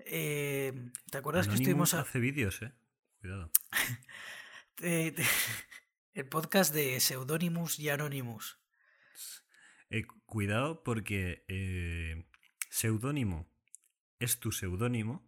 Eh, 0.00 0.90
¿Te 1.10 1.16
acuerdas 1.16 1.48
que 1.48 1.54
estuvimos... 1.54 1.94
a- 1.94 2.00
hace 2.02 2.18
vídeos, 2.18 2.60
eh. 2.60 2.72
Cuidado. 3.22 3.50
eh, 4.82 5.14
el 6.12 6.28
podcast 6.28 6.74
de 6.74 7.00
Pseudonymous 7.00 7.78
y 7.78 7.88
Anonymous. 7.88 8.58
Eh, 9.90 10.04
cuidado 10.26 10.82
porque 10.82 11.44
eh, 11.48 12.26
seudónimo 12.70 13.48
es 14.18 14.40
tu 14.40 14.50
seudónimo, 14.52 15.22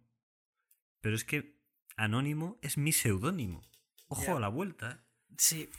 pero 1.01 1.15
es 1.15 1.23
que 1.23 1.61
anónimo 1.95 2.57
es 2.61 2.77
mi 2.77 2.91
seudónimo. 2.91 3.61
Ojo 4.07 4.37
a 4.37 4.39
la 4.39 4.47
vuelta. 4.49 4.91
¿eh? 4.91 4.97
Sí, 5.37 5.69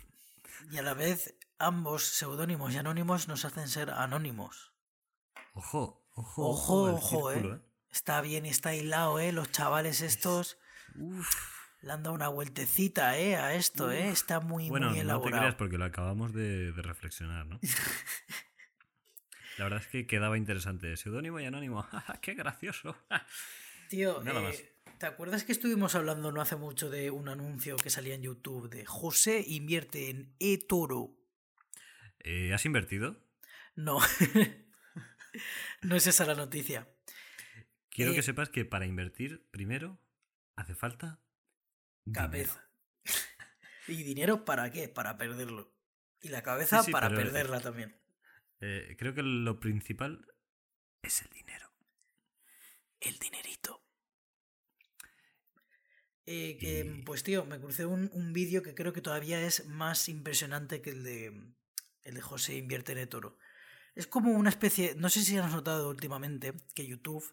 y 0.70 0.78
a 0.78 0.82
la 0.82 0.94
vez 0.94 1.36
ambos 1.58 2.04
seudónimos 2.04 2.74
y 2.74 2.78
anónimos 2.78 3.28
nos 3.28 3.44
hacen 3.44 3.68
ser 3.68 3.90
anónimos. 3.90 4.72
Ojo, 5.54 6.08
ojo, 6.14 6.50
Ojo, 6.50 6.92
ojo, 6.92 7.32
círculo, 7.32 7.54
eh. 7.56 7.60
Está 7.90 8.20
bien 8.20 8.46
y 8.46 8.50
está 8.50 8.74
hilado, 8.74 9.18
¿eh? 9.18 9.32
Los 9.32 9.50
chavales 9.50 10.02
estos 10.02 10.58
Uf. 10.94 11.26
le 11.80 11.92
han 11.92 12.02
dado 12.02 12.14
una 12.14 12.28
vueltecita, 12.28 13.18
¿eh? 13.18 13.36
A 13.36 13.54
esto, 13.54 13.90
¿eh? 13.90 14.10
Está 14.10 14.40
muy, 14.40 14.68
Bueno, 14.68 14.88
muy 14.88 14.98
no 14.98 15.00
te 15.02 15.04
elaborado. 15.06 15.38
creas 15.40 15.54
porque 15.54 15.78
lo 15.78 15.84
acabamos 15.86 16.32
de, 16.32 16.72
de 16.72 16.82
reflexionar, 16.82 17.46
¿no? 17.46 17.58
La 19.58 19.64
verdad 19.64 19.80
es 19.80 19.88
que 19.88 20.06
quedaba 20.06 20.38
interesante. 20.38 20.96
Seudónimo 20.96 21.40
y 21.40 21.44
anónimo. 21.44 21.86
¡Qué 22.22 22.34
gracioso! 22.34 22.96
Tío, 23.88 24.22
Nada 24.22 24.40
eh, 24.40 24.42
más. 24.44 24.98
¿te 24.98 25.06
acuerdas 25.06 25.44
que 25.44 25.52
estuvimos 25.52 25.94
hablando 25.94 26.30
no 26.30 26.40
hace 26.40 26.56
mucho 26.56 26.90
de 26.90 27.10
un 27.10 27.28
anuncio 27.28 27.76
que 27.76 27.90
salía 27.90 28.14
en 28.14 28.22
YouTube 28.22 28.68
de 28.70 28.84
José 28.86 29.44
invierte 29.46 30.10
en 30.10 30.34
eToro? 30.38 31.16
Eh, 32.20 32.52
¿Has 32.52 32.66
invertido? 32.66 33.16
No, 33.74 33.98
no 35.82 35.96
es 35.96 36.06
esa 36.06 36.24
la 36.24 36.34
noticia. 36.34 36.88
Quiero 37.90 38.12
Eh, 38.12 38.16
que 38.16 38.22
sepas 38.22 38.50
que 38.50 38.64
para 38.64 38.86
invertir, 38.86 39.46
primero, 39.50 39.98
hace 40.54 40.74
falta 40.74 41.20
dinero. 42.04 42.30
Cabeza. 42.30 42.70
¿Y 43.88 44.02
dinero 44.02 44.44
para 44.44 44.70
qué? 44.70 44.88
Para 44.88 45.16
perderlo. 45.16 45.74
Y 46.20 46.28
la 46.28 46.42
cabeza 46.42 46.80
Sí, 46.80 46.86
sí, 46.86 46.92
para 46.92 47.08
perderla 47.08 47.60
también. 47.60 47.96
Eh, 48.60 48.96
creo 48.98 49.14
que 49.14 49.22
lo 49.22 49.60
principal 49.60 50.26
es 51.02 51.22
el 51.22 51.30
dinero. 51.30 51.70
El 53.00 53.18
dinerito. 53.18 53.82
Eh, 56.26 56.58
que, 56.58 56.80
Y- 56.80 57.02
Pues 57.02 57.22
tío, 57.22 57.44
me 57.44 57.58
crucé 57.58 57.86
un, 57.86 58.10
un 58.12 58.32
vídeo 58.32 58.62
que 58.62 58.74
creo 58.74 58.92
que 58.92 59.00
todavía 59.00 59.40
es 59.40 59.66
más 59.66 60.08
impresionante 60.08 60.82
que 60.82 60.90
el 60.90 61.04
de, 61.04 61.52
el 62.02 62.14
de 62.14 62.20
José 62.20 62.56
Invierte 62.56 62.92
en 63.00 63.08
Toro. 63.08 63.38
Es 63.94 64.06
como 64.06 64.32
una 64.32 64.50
especie, 64.50 64.94
no 64.96 65.08
sé 65.08 65.22
si 65.24 65.36
has 65.38 65.50
notado 65.52 65.88
últimamente 65.88 66.54
que 66.74 66.86
YouTube 66.86 67.24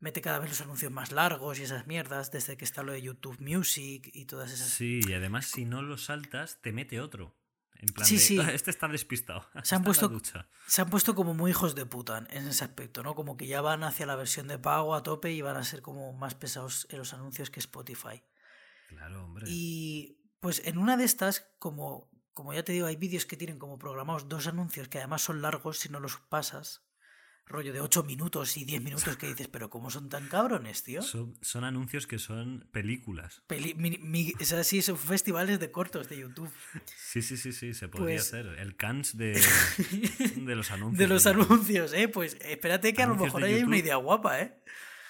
mete 0.00 0.20
cada 0.20 0.38
vez 0.38 0.50
los 0.50 0.60
anuncios 0.60 0.92
más 0.92 1.12
largos 1.12 1.58
y 1.58 1.62
esas 1.62 1.86
mierdas, 1.86 2.30
desde 2.30 2.56
que 2.56 2.64
está 2.64 2.82
lo 2.82 2.92
de 2.92 3.00
YouTube 3.00 3.38
Music 3.40 4.10
y 4.12 4.26
todas 4.26 4.52
esas... 4.52 4.68
Sí, 4.68 5.00
y 5.06 5.12
además 5.14 5.46
si 5.46 5.64
no 5.64 5.80
lo 5.80 5.96
saltas, 5.96 6.60
te 6.60 6.72
mete 6.72 7.00
otro. 7.00 7.34
En 7.86 7.92
plan 7.92 8.06
Sí, 8.06 8.14
de, 8.14 8.20
sí. 8.20 8.38
"Ah, 8.40 8.50
este 8.52 8.70
está 8.70 8.88
despistado. 8.88 9.46
Se 9.62 9.74
han 9.74 9.84
puesto- 9.84 10.08
ducha". 10.08 10.48
Se 10.66 10.80
han 10.80 10.88
puesto 10.88 11.14
como 11.14 11.34
muy 11.34 11.50
hijos 11.50 11.74
de 11.74 11.84
puta 11.84 12.18
en 12.30 12.46
ese 12.48 12.64
aspecto, 12.64 13.02
¿no? 13.02 13.14
Como 13.14 13.36
que 13.36 13.46
ya 13.46 13.60
van 13.60 13.84
hacia 13.84 14.06
la 14.06 14.16
versión 14.16 14.48
de 14.48 14.58
pago 14.58 14.94
a 14.94 15.02
tope 15.02 15.32
y 15.32 15.42
van 15.42 15.56
a 15.56 15.64
ser 15.64 15.82
como 15.82 16.12
más 16.14 16.34
pesados 16.34 16.86
en 16.90 16.98
los 16.98 17.12
anuncios 17.12 17.50
que 17.50 17.60
Spotify. 17.60 18.22
Claro, 18.88 19.24
hombre. 19.24 19.44
Y 19.48 20.18
pues 20.40 20.62
en 20.64 20.78
una 20.78 20.96
de 20.96 21.04
estas, 21.04 21.46
como, 21.58 22.10
como 22.32 22.54
ya 22.54 22.64
te 22.64 22.72
digo, 22.72 22.86
hay 22.86 22.96
vídeos 22.96 23.26
que 23.26 23.36
tienen 23.36 23.58
como 23.58 23.78
programados 23.78 24.28
dos 24.28 24.46
anuncios 24.46 24.88
que 24.88 24.98
además 24.98 25.22
son 25.22 25.42
largos 25.42 25.78
si 25.78 25.88
no 25.90 26.00
los 26.00 26.16
pasas. 26.16 26.82
Rollo 27.46 27.74
de 27.74 27.80
8 27.80 28.04
minutos 28.04 28.56
y 28.56 28.64
10 28.64 28.82
minutos 28.82 29.16
que 29.18 29.26
dices, 29.26 29.48
pero 29.48 29.68
¿cómo 29.68 29.90
son 29.90 30.08
tan 30.08 30.28
cabrones, 30.28 30.82
tío? 30.82 31.02
Son, 31.02 31.34
son 31.42 31.64
anuncios 31.64 32.06
que 32.06 32.18
son 32.18 32.66
películas. 32.72 33.42
Peli- 33.46 33.74
mi- 33.74 33.98
mi- 33.98 34.32
o 34.40 34.44
sea, 34.44 34.64
sí, 34.64 34.80
son 34.80 34.96
festivales 34.96 35.60
de 35.60 35.70
cortos 35.70 36.08
de 36.08 36.18
YouTube. 36.20 36.50
Sí, 36.96 37.20
sí, 37.20 37.36
sí, 37.36 37.52
sí, 37.52 37.74
se 37.74 37.88
podría 37.88 38.16
Pues- 38.16 38.28
hacer. 38.28 38.46
El 38.58 38.76
cans 38.76 39.16
de, 39.18 39.32
de 40.36 40.56
los 40.56 40.70
anuncios. 40.70 40.98
De 40.98 41.06
los 41.06 41.26
anuncios, 41.26 41.92
¿eh? 41.92 42.08
Pues 42.08 42.38
espérate 42.40 42.94
que 42.94 43.02
a 43.02 43.06
lo 43.06 43.14
mejor 43.16 43.44
hay 43.44 43.62
una 43.62 43.76
idea 43.76 43.96
guapa, 43.96 44.40
¿eh? 44.40 44.58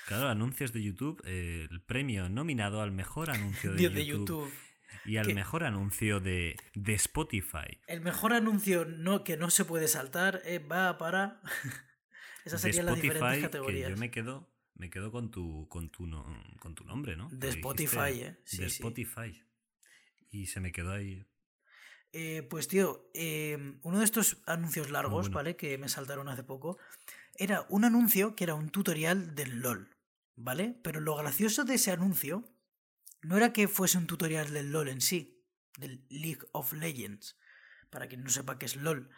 Claro, 0.06 0.28
anuncios 0.28 0.72
de 0.72 0.82
YouTube. 0.82 1.22
eh, 1.24 1.68
el 1.70 1.80
premio 1.82 2.28
nominado 2.28 2.82
al 2.82 2.90
mejor 2.90 3.30
anuncio 3.30 3.72
de, 3.72 3.76
De, 3.78 3.82
YouTube, 3.84 3.94
de 3.94 4.04
YouTube. 4.06 4.52
Y 5.06 5.16
al 5.18 5.26
Que- 5.28 5.34
mejor 5.34 5.62
anuncio 5.64 6.18
de, 6.18 6.56
de 6.74 6.94
Spotify. 6.94 7.78
El 7.86 8.00
mejor 8.00 8.32
anuncio 8.32 8.84
no, 8.86 9.22
que 9.22 9.36
no 9.36 9.50
se 9.50 9.64
puede 9.64 9.86
saltar 9.86 10.42
eh, 10.44 10.58
va 10.58 10.98
para... 10.98 11.40
Esas 12.44 12.60
serían 12.60 12.86
las 12.86 12.96
diferentes 12.96 13.22
Spotify, 13.22 13.40
que 13.40 13.46
categorías. 13.50 13.90
yo 13.90 13.96
me 13.96 14.10
quedo, 14.10 14.50
me 14.74 14.90
quedo 14.90 15.10
con 15.10 15.30
tu, 15.30 15.66
con 15.68 15.90
tu, 15.90 16.06
no- 16.06 16.24
con 16.60 16.74
tu 16.74 16.84
nombre, 16.84 17.16
¿no? 17.16 17.28
De 17.30 17.48
dijiste 17.48 17.58
Spotify, 17.60 18.20
¿eh? 18.22 18.38
Sí, 18.44 18.58
de 18.58 18.70
sí. 18.70 18.74
Spotify. 18.82 19.42
Y 20.30 20.46
se 20.46 20.60
me 20.60 20.72
quedó 20.72 20.92
ahí. 20.92 21.24
Eh, 22.12 22.46
pues 22.48 22.68
tío, 22.68 23.10
eh, 23.14 23.78
uno 23.82 23.98
de 23.98 24.04
estos 24.04 24.38
anuncios 24.46 24.90
largos, 24.90 25.26
bueno. 25.26 25.34
¿vale? 25.34 25.56
Que 25.56 25.78
me 25.78 25.88
saltaron 25.88 26.28
hace 26.28 26.44
poco, 26.44 26.78
era 27.36 27.66
un 27.68 27.84
anuncio 27.84 28.36
que 28.36 28.44
era 28.44 28.54
un 28.54 28.70
tutorial 28.70 29.34
del 29.34 29.60
LOL, 29.60 29.88
¿vale? 30.36 30.78
Pero 30.84 31.00
lo 31.00 31.16
gracioso 31.16 31.64
de 31.64 31.74
ese 31.74 31.90
anuncio 31.90 32.48
no 33.22 33.36
era 33.36 33.52
que 33.52 33.66
fuese 33.68 33.98
un 33.98 34.06
tutorial 34.06 34.52
del 34.52 34.70
LOL 34.70 34.88
en 34.90 35.00
sí, 35.00 35.42
del 35.78 36.04
League 36.08 36.42
of 36.52 36.72
Legends, 36.72 37.36
para 37.90 38.06
quien 38.06 38.22
no 38.22 38.30
sepa 38.30 38.58
qué 38.58 38.66
es 38.66 38.76
LOL. 38.76 39.08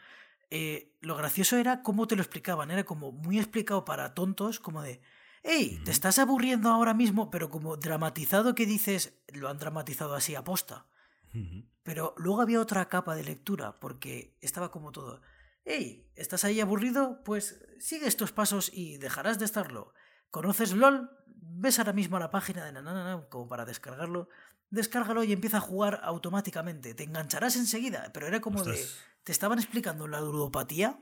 Eh, 0.50 0.96
lo 1.00 1.16
gracioso 1.16 1.56
era 1.56 1.82
cómo 1.82 2.06
te 2.06 2.16
lo 2.16 2.22
explicaban, 2.22 2.70
era 2.70 2.84
como 2.84 3.12
muy 3.12 3.38
explicado 3.38 3.84
para 3.84 4.14
tontos, 4.14 4.60
como 4.60 4.82
de, 4.82 5.00
hey, 5.42 5.80
te 5.84 5.90
estás 5.90 6.18
aburriendo 6.18 6.70
ahora 6.70 6.94
mismo, 6.94 7.30
pero 7.30 7.50
como 7.50 7.76
dramatizado 7.76 8.54
que 8.54 8.66
dices, 8.66 9.18
lo 9.28 9.48
han 9.48 9.58
dramatizado 9.58 10.14
así 10.14 10.34
aposta. 10.34 10.86
Ujú. 11.34 11.64
Pero 11.82 12.14
luego 12.16 12.42
había 12.42 12.60
otra 12.60 12.88
capa 12.88 13.14
de 13.14 13.24
lectura, 13.24 13.78
porque 13.80 14.36
estaba 14.40 14.70
como 14.70 14.92
todo. 14.92 15.20
Hey, 15.64 16.10
¿estás 16.14 16.44
ahí 16.44 16.60
aburrido? 16.60 17.22
Pues 17.24 17.60
sigue 17.80 18.06
estos 18.06 18.32
pasos 18.32 18.70
y 18.72 18.98
dejarás 18.98 19.38
de 19.38 19.44
estarlo. 19.44 19.92
¿Conoces 20.30 20.72
LOL? 20.72 21.10
Ves 21.26 21.78
ahora 21.78 21.92
mismo 21.92 22.16
a 22.16 22.20
la 22.20 22.30
página 22.30 22.64
de 22.64 22.72
nananana 22.72 23.26
como 23.28 23.48
para 23.48 23.64
descargarlo. 23.64 24.28
Descárgalo 24.70 25.22
y 25.24 25.32
empieza 25.32 25.58
a 25.58 25.60
jugar 25.60 26.00
automáticamente. 26.02 26.94
Te 26.94 27.04
engancharás 27.04 27.56
enseguida. 27.56 28.10
Pero 28.12 28.26
era 28.26 28.40
como 28.40 28.62
de. 28.64 28.84
Te 29.22 29.32
estaban 29.32 29.58
explicando 29.58 30.06
la 30.08 30.20
ludopatía. 30.20 30.98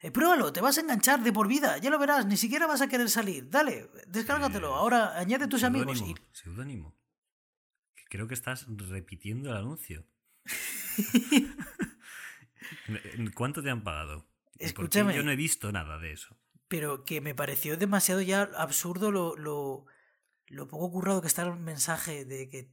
Eh, 0.00 0.10
pruébalo, 0.10 0.52
te 0.52 0.60
vas 0.60 0.78
a 0.78 0.82
enganchar 0.82 1.22
de 1.22 1.32
por 1.32 1.48
vida. 1.48 1.78
Ya 1.78 1.90
lo 1.90 1.98
verás, 1.98 2.26
ni 2.26 2.36
siquiera 2.36 2.66
vas 2.66 2.80
a 2.82 2.88
querer 2.88 3.08
salir. 3.10 3.48
Dale, 3.50 3.88
descárgatelo. 4.06 4.68
Eh, 4.68 4.74
Ahora 4.74 5.18
añade 5.18 5.48
tus 5.48 5.64
amigos. 5.64 6.00
Y 6.02 6.14
seudónimo. 6.32 6.94
Que 7.94 8.04
Creo 8.10 8.28
que 8.28 8.34
estás 8.34 8.66
repitiendo 8.68 9.50
el 9.50 9.56
anuncio. 9.56 10.06
¿Cuánto 13.34 13.62
te 13.62 13.70
han 13.70 13.82
pagado? 13.82 14.26
Escúchame. 14.58 15.14
Yo 15.14 15.22
no 15.22 15.30
he 15.30 15.36
visto 15.36 15.72
nada 15.72 15.98
de 15.98 16.12
eso. 16.12 16.36
pero 16.68 17.04
que 17.04 17.20
me 17.20 17.34
pareció 17.34 17.76
demasiado 17.76 18.20
ya 18.20 18.42
absurdo 18.56 19.10
lo, 19.10 19.36
lo, 19.36 19.86
lo 20.48 20.68
poco 20.68 20.90
currado 20.90 21.20
que 21.20 21.26
está 21.28 21.42
el 21.42 21.56
mensaje 21.56 22.24
de 22.24 22.48
que 22.50 22.70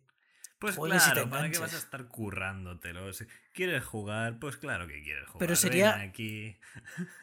Pues 0.60 0.76
claro, 0.76 1.30
¿para 1.30 1.50
qué 1.50 1.58
vas 1.58 1.74
a 1.74 1.78
estar 1.78 2.08
currándotelo? 2.08 3.12
Si 3.14 3.26
¿Quieres 3.54 3.84
jugar? 3.84 4.40
Pues 4.40 4.58
claro 4.58 4.88
que 4.88 5.02
quieres 5.02 5.26
jugar. 5.28 5.40
Pero 5.40 5.50
Ven 5.52 5.58
sería- 5.58 5.96
aquí. 6.02 6.58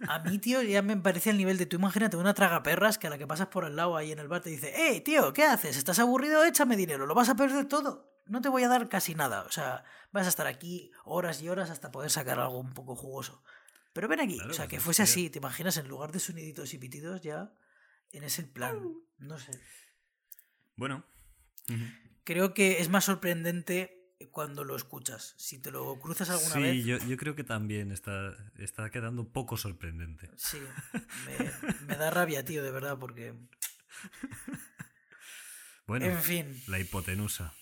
a 0.09 0.19
mí, 0.21 0.39
tío, 0.39 0.61
ya 0.63 0.83
me 0.83 0.97
parecía 0.97 1.33
el 1.33 1.39
nivel 1.39 1.57
de 1.57 1.67
tú 1.67 1.77
imagínate 1.77 2.17
una 2.17 2.35
traga 2.35 2.63
perras 2.63 2.99
que 2.99 3.07
a 3.07 3.11
la 3.11 3.19
que 3.19 3.27
pasas 3.27 3.47
por 3.49 3.65
al 3.65 3.77
lado 3.77 3.97
ahí 3.97 4.13
en 4.13 4.19
el 4.19 4.29
bar 4.29 4.43
te 4.43 4.51
dice, 4.51 4.73
hey, 4.75 5.01
tío, 5.03 5.33
¿qué 5.33 5.45
haces? 5.45 5.77
¿Estás 5.77 5.99
aburrido? 6.01 6.45
Échame 6.45 6.77
dinero, 6.77 7.07
lo 7.07 7.15
vas 7.15 7.29
a 7.29 7.37
perder 7.37 7.67
todo. 7.67 8.13
No 8.27 8.43
te 8.43 8.49
voy 8.51 8.63
a 8.65 8.69
dar 8.69 8.89
casi 8.91 9.15
nada. 9.15 9.43
O 9.45 9.51
sea, 9.51 9.85
vas 10.13 10.27
a 10.27 10.29
estar 10.29 10.47
aquí 10.47 10.91
horas 11.05 11.41
y 11.41 11.49
horas 11.49 11.71
hasta 11.71 11.91
poder 11.91 12.11
sacar 12.11 12.39
algo 12.41 12.59
un 12.59 12.75
poco 12.75 12.95
jugoso. 12.97 13.43
Pero 13.95 14.07
ven 14.09 14.21
aquí, 14.21 14.35
Claro, 14.37 14.51
o 14.51 14.55
sea, 14.55 14.65
pues 14.65 14.71
que 14.71 14.77
es 14.77 14.83
fuese 14.83 15.03
así, 15.03 15.31
te 15.31 15.39
imaginas 15.39 15.77
en 15.79 15.89
lugar 15.89 16.13
de 16.13 16.19
soniditos 16.21 16.75
y 16.75 16.79
pitidos 16.79 17.23
ya 17.23 17.53
en 18.13 18.25
ese 18.25 18.43
plan. 18.45 18.83
No 19.19 19.39
sé. 19.39 19.53
Bueno. 20.79 21.05
Creo 22.25 22.55
que 22.55 22.81
es 22.81 22.89
más 22.89 23.05
sorprendente 23.05 24.15
cuando 24.33 24.65
lo 24.65 24.75
escuchas. 24.77 25.35
Si 25.37 25.59
te 25.59 25.71
lo 25.71 25.99
cruzas 26.01 26.31
alguna 26.31 26.55
Sí, 26.55 26.61
vez. 26.63 26.85
yo, 26.85 26.99
yo 26.99 27.17
creo 27.19 27.35
que 27.35 27.45
también 27.45 27.93
está, 27.93 28.35
está 28.57 28.89
quedando 28.91 29.29
poco 29.29 29.57
sorprendente. 29.59 30.31
Sí, 30.37 30.59
me, 31.27 31.87
me 31.87 31.97
da 31.97 32.11
rabia, 32.11 32.45
tío, 32.45 32.63
de 32.63 32.71
verdad, 32.71 32.99
porque. 32.99 33.35
Bueno, 35.87 36.05
En 36.07 36.19
fin. 36.21 36.63
la 36.67 36.79
hipotenusa. 36.79 37.55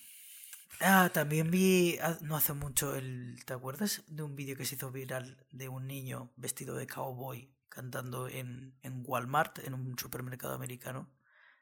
Ah, 0.81 1.11
también 1.15 1.51
vi 1.51 1.97
no 2.23 2.37
hace 2.37 2.53
mucho 2.55 2.95
el. 2.97 3.37
¿Te 3.47 3.53
acuerdas 3.55 4.03
de 4.09 4.23
un 4.25 4.35
vídeo 4.35 4.57
que 4.57 4.65
se 4.65 4.75
hizo 4.75 4.91
viral 4.91 5.39
de 5.53 5.69
un 5.69 5.87
niño 5.87 6.33
vestido 6.37 6.75
de 6.75 6.87
cowboy 6.89 7.49
cantando 7.69 8.29
en, 8.29 8.75
en 8.83 9.03
Walmart, 9.07 9.61
en 9.61 9.75
un 9.75 9.97
supermercado 9.99 10.55
americano? 10.55 11.09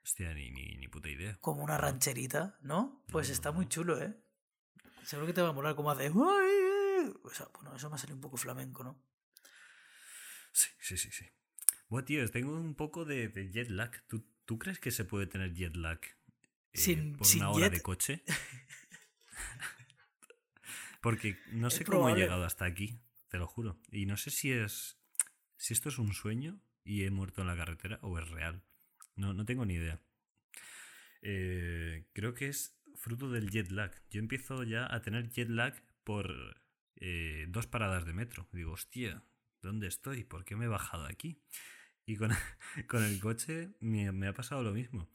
Hostia, 0.05 0.35
ni, 0.35 0.51
ni, 0.51 0.77
ni 0.77 0.89
puta 0.89 1.09
idea. 1.09 1.39
Como 1.41 1.63
una 1.65 1.79
rancherita, 1.79 2.59
¿no? 2.63 3.03
Pues 3.11 3.29
No, 3.29 3.33
está 3.33 3.51
no, 3.51 3.57
muy 3.57 3.69
chulo, 3.69 4.01
¿eh? 4.01 4.15
Seguro 5.05 5.27
que 5.27 5.33
te 5.33 5.43
va 5.43 5.49
a 5.49 5.53
molar 5.53 5.75
como 5.75 5.91
hace. 5.91 6.11
"Uy". 6.11 7.15
O 7.23 7.31
sea, 7.31 7.49
bueno, 7.55 7.75
eso 7.77 7.89
me 7.89 7.97
ha 7.97 7.99
salido 7.99 8.17
un 8.17 8.21
poco 8.21 8.37
flamenco, 8.37 8.85
¿no? 8.85 9.03
Sí, 10.53 10.71
sí, 10.79 10.97
sí, 10.97 11.11
sí. 11.11 11.27
Bueno, 11.89 12.05
tío, 12.05 12.31
tengo 12.31 12.55
un 12.55 12.75
poco 12.75 13.05
de, 13.05 13.29
de 13.29 13.51
jet 13.51 13.69
lag. 13.71 13.91
¿Tú, 14.07 14.25
tú 14.45 14.59
crees 14.59 14.79
que 14.79 14.91
se 14.91 15.05
puede 15.05 15.27
tener 15.27 15.53
jet 15.55 15.75
lag 15.77 16.01
eh, 16.73 16.79
Sin- 16.79 17.17
por 17.17 17.27
sin 17.27 17.41
una 17.41 17.51
hora 17.51 17.65
jet? 17.67 17.73
de 17.73 17.83
coche? 17.83 18.23
Porque 21.01 21.37
no 21.53 21.71
sé 21.71 21.85
cómo 21.85 22.09
he 22.09 22.15
llegado 22.15 22.45
hasta 22.45 22.65
aquí, 22.65 22.99
te 23.29 23.39
lo 23.39 23.47
juro. 23.47 23.79
Y 23.91 24.07
no 24.07 24.17
sé 24.17 24.31
si 24.31 24.53
es. 24.53 24.99
si 25.57 25.73
esto 25.75 25.89
es 25.89 25.99
un 25.99 26.13
sueño 26.15 26.61
y 26.85 27.05
he 27.05 27.11
muerto 27.11 27.41
en 27.41 27.49
la 27.49 27.57
carretera 27.57 27.99
o 28.03 28.19
es 28.19 28.29
real. 28.29 28.63
No, 29.17 29.33
no 29.33 29.45
tengo 29.45 29.65
ni 29.65 29.75
idea. 29.75 30.01
Eh, 31.23 32.07
creo 32.13 32.35
que 32.35 32.49
es 32.49 32.77
fruto 32.97 33.31
del 33.31 33.51
jet 33.51 33.71
lag. 33.71 33.93
Yo 34.11 34.21
empiezo 34.21 34.63
ya 34.65 34.93
a 34.93 35.01
tener 35.03 35.31
jet 35.31 35.49
lag 35.49 35.75
por 36.05 36.61
eh, 36.97 37.47
dos 37.49 37.67
paradas 37.67 38.05
de 38.05 38.13
metro. 38.13 38.49
Digo, 38.53 38.73
hostia, 38.73 39.23
¿dónde 39.63 39.87
estoy? 39.87 40.25
¿Por 40.25 40.45
qué 40.45 40.57
me 40.57 40.67
he 40.67 40.69
bajado 40.69 41.07
aquí? 41.07 41.41
Y 42.07 42.17
con, 42.17 42.31
con 42.89 43.03
el 43.05 43.21
coche 43.21 43.71
me, 43.81 44.13
me 44.13 44.29
ha 44.29 44.35
pasado 44.35 44.63
lo 44.63 44.73
mismo. 44.73 45.09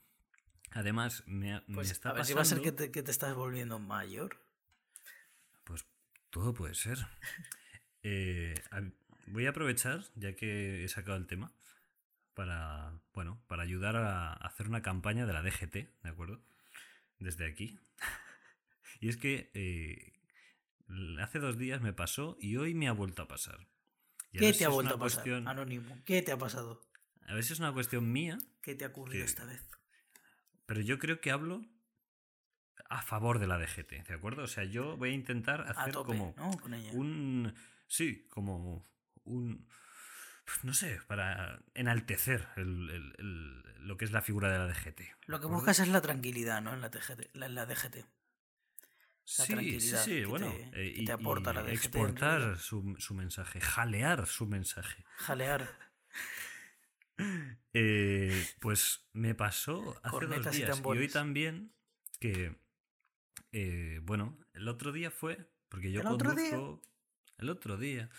Además, 0.71 1.23
me, 1.27 1.53
ha- 1.53 1.63
me 1.67 1.75
Pues 1.75 1.91
está 1.91 2.09
a 2.09 2.13
ver 2.13 2.25
si 2.25 2.33
va 2.33 2.41
a 2.41 2.45
ser 2.45 2.61
que 2.61 2.71
te, 2.71 2.91
que 2.91 3.03
te 3.03 3.11
estás 3.11 3.35
volviendo 3.35 3.79
mayor. 3.79 4.43
Pues 5.63 5.85
todo 6.29 6.53
puede 6.53 6.75
ser. 6.75 6.97
Eh, 8.01 8.55
voy 9.27 9.45
a 9.45 9.49
aprovechar, 9.49 10.05
ya 10.15 10.33
que 10.33 10.85
he 10.85 10.87
sacado 10.87 11.17
el 11.17 11.27
tema, 11.27 11.51
para, 12.33 12.93
bueno, 13.13 13.41
para 13.47 13.63
ayudar 13.63 13.95
a 13.95 14.33
hacer 14.33 14.67
una 14.67 14.81
campaña 14.81 15.25
de 15.25 15.33
la 15.33 15.41
DGT, 15.41 15.73
¿de 16.03 16.09
acuerdo? 16.09 16.41
Desde 17.19 17.45
aquí. 17.47 17.79
y 19.01 19.09
es 19.09 19.17
que 19.17 19.51
eh, 19.53 20.13
hace 21.21 21.39
dos 21.39 21.57
días 21.57 21.81
me 21.81 21.93
pasó 21.93 22.37
y 22.39 22.55
hoy 22.57 22.73
me 22.73 22.87
ha 22.87 22.91
vuelto 22.93 23.21
a 23.23 23.27
pasar. 23.27 23.67
Y 24.31 24.39
¿Qué 24.39 24.53
te 24.53 24.65
ha 24.65 24.69
vuelto 24.69 24.95
a 24.95 24.99
pasar? 24.99 25.23
cuestión- 25.23 25.47
Anónimo. 25.47 25.97
¿Qué 26.05 26.21
te 26.21 26.31
ha 26.31 26.37
pasado? 26.37 26.81
A 27.27 27.39
si 27.41 27.53
es 27.53 27.59
una 27.59 27.73
cuestión 27.73 28.11
mía, 28.11 28.37
¿Qué 28.61 28.73
te 28.75 28.85
ha 28.85 28.87
ocurrido 28.89 29.23
esta 29.23 29.45
vez? 29.45 29.63
pero 30.65 30.81
yo 30.81 30.97
creo 30.99 31.19
que 31.21 31.31
hablo 31.31 31.63
a 32.89 33.01
favor 33.03 33.39
de 33.39 33.47
la 33.47 33.57
DGT, 33.59 34.07
¿de 34.07 34.13
acuerdo? 34.13 34.43
O 34.43 34.47
sea, 34.47 34.63
yo 34.63 34.97
voy 34.97 35.09
a 35.09 35.13
intentar 35.13 35.61
A 35.61 35.71
hacer 35.71 35.93
tope, 35.93 36.07
como 36.07 36.33
¿no? 36.37 36.51
Con 36.59 36.73
ella. 36.73 36.91
un 36.93 37.53
sí 37.87 38.25
como 38.29 38.83
un 39.25 39.67
no 40.63 40.73
sé 40.73 40.99
para 41.07 41.59
enaltecer 41.73 42.47
el- 42.55 42.89
el- 42.89 43.15
el- 43.17 43.87
lo 43.87 43.97
que 43.97 44.05
es 44.05 44.11
la 44.11 44.21
figura 44.21 44.51
de 44.51 44.57
la 44.59 44.67
DGT 44.67 44.99
¿de 44.99 45.09
Lo 45.25 45.39
que 45.39 45.47
buscas 45.47 45.79
es 45.79 45.87
la 45.87 46.01
tranquilidad, 46.01 46.61
¿no? 46.61 46.73
En 46.73 46.81
la, 46.81 46.89
TGT, 46.91 47.29
la- 47.33 47.45
en 47.47 47.55
la 47.55 47.65
DGT. 47.65 47.95
la 47.97 48.05
sí 49.25 49.43
sí 49.43 49.53
tranquilidad 49.53 50.03
sí 50.03 50.11
que 50.11 50.25
bueno 50.25 50.51
te- 50.51 50.87
eh, 50.87 50.93
que 50.95 51.05
te 51.05 51.11
aporta 51.11 51.51
y 51.51 51.53
la 51.55 51.63
DGT 51.63 51.73
exportar 51.73 52.57
su, 52.57 52.95
su 52.99 53.13
mensaje 53.13 53.61
jalear 53.61 54.25
su 54.27 54.45
mensaje 54.47 55.03
Jalear. 55.17 55.69
Eh, 57.73 58.47
pues 58.59 59.05
me 59.13 59.35
pasó 59.35 59.81
hace 59.97 60.01
dos 60.03 60.11
Cornetas 60.11 60.55
días 60.55 60.79
y, 60.79 60.83
hoy 60.85 61.07
también 61.09 61.73
que 62.19 62.55
eh, 63.51 63.99
bueno 64.03 64.39
el 64.53 64.67
otro 64.69 64.91
día 64.93 65.11
fue 65.11 65.51
porque 65.67 65.91
yo 65.91 65.99
¿El 66.01 66.07
otro 66.07 66.33
día? 66.33 66.51
conduzco 66.51 66.81
el 67.37 67.49
otro 67.49 67.77
día 67.77 68.09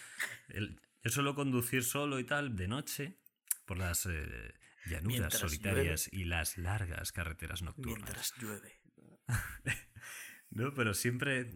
el- 0.48 0.80
yo 1.02 1.10
suelo 1.10 1.34
conducir 1.34 1.84
solo 1.84 2.18
y 2.18 2.24
tal 2.24 2.56
de 2.56 2.68
noche 2.68 3.18
por 3.64 3.78
las 3.78 4.06
eh, 4.06 4.54
llanuras 4.86 5.04
Mientras 5.04 5.38
solitarias 5.38 6.08
y 6.12 6.24
las 6.24 6.58
largas 6.58 7.12
carreteras 7.12 7.62
nocturnas. 7.62 8.02
Mientras 8.02 8.34
llueve. 8.38 8.80
no 10.50 10.74
pero 10.74 10.94
siempre 10.94 11.54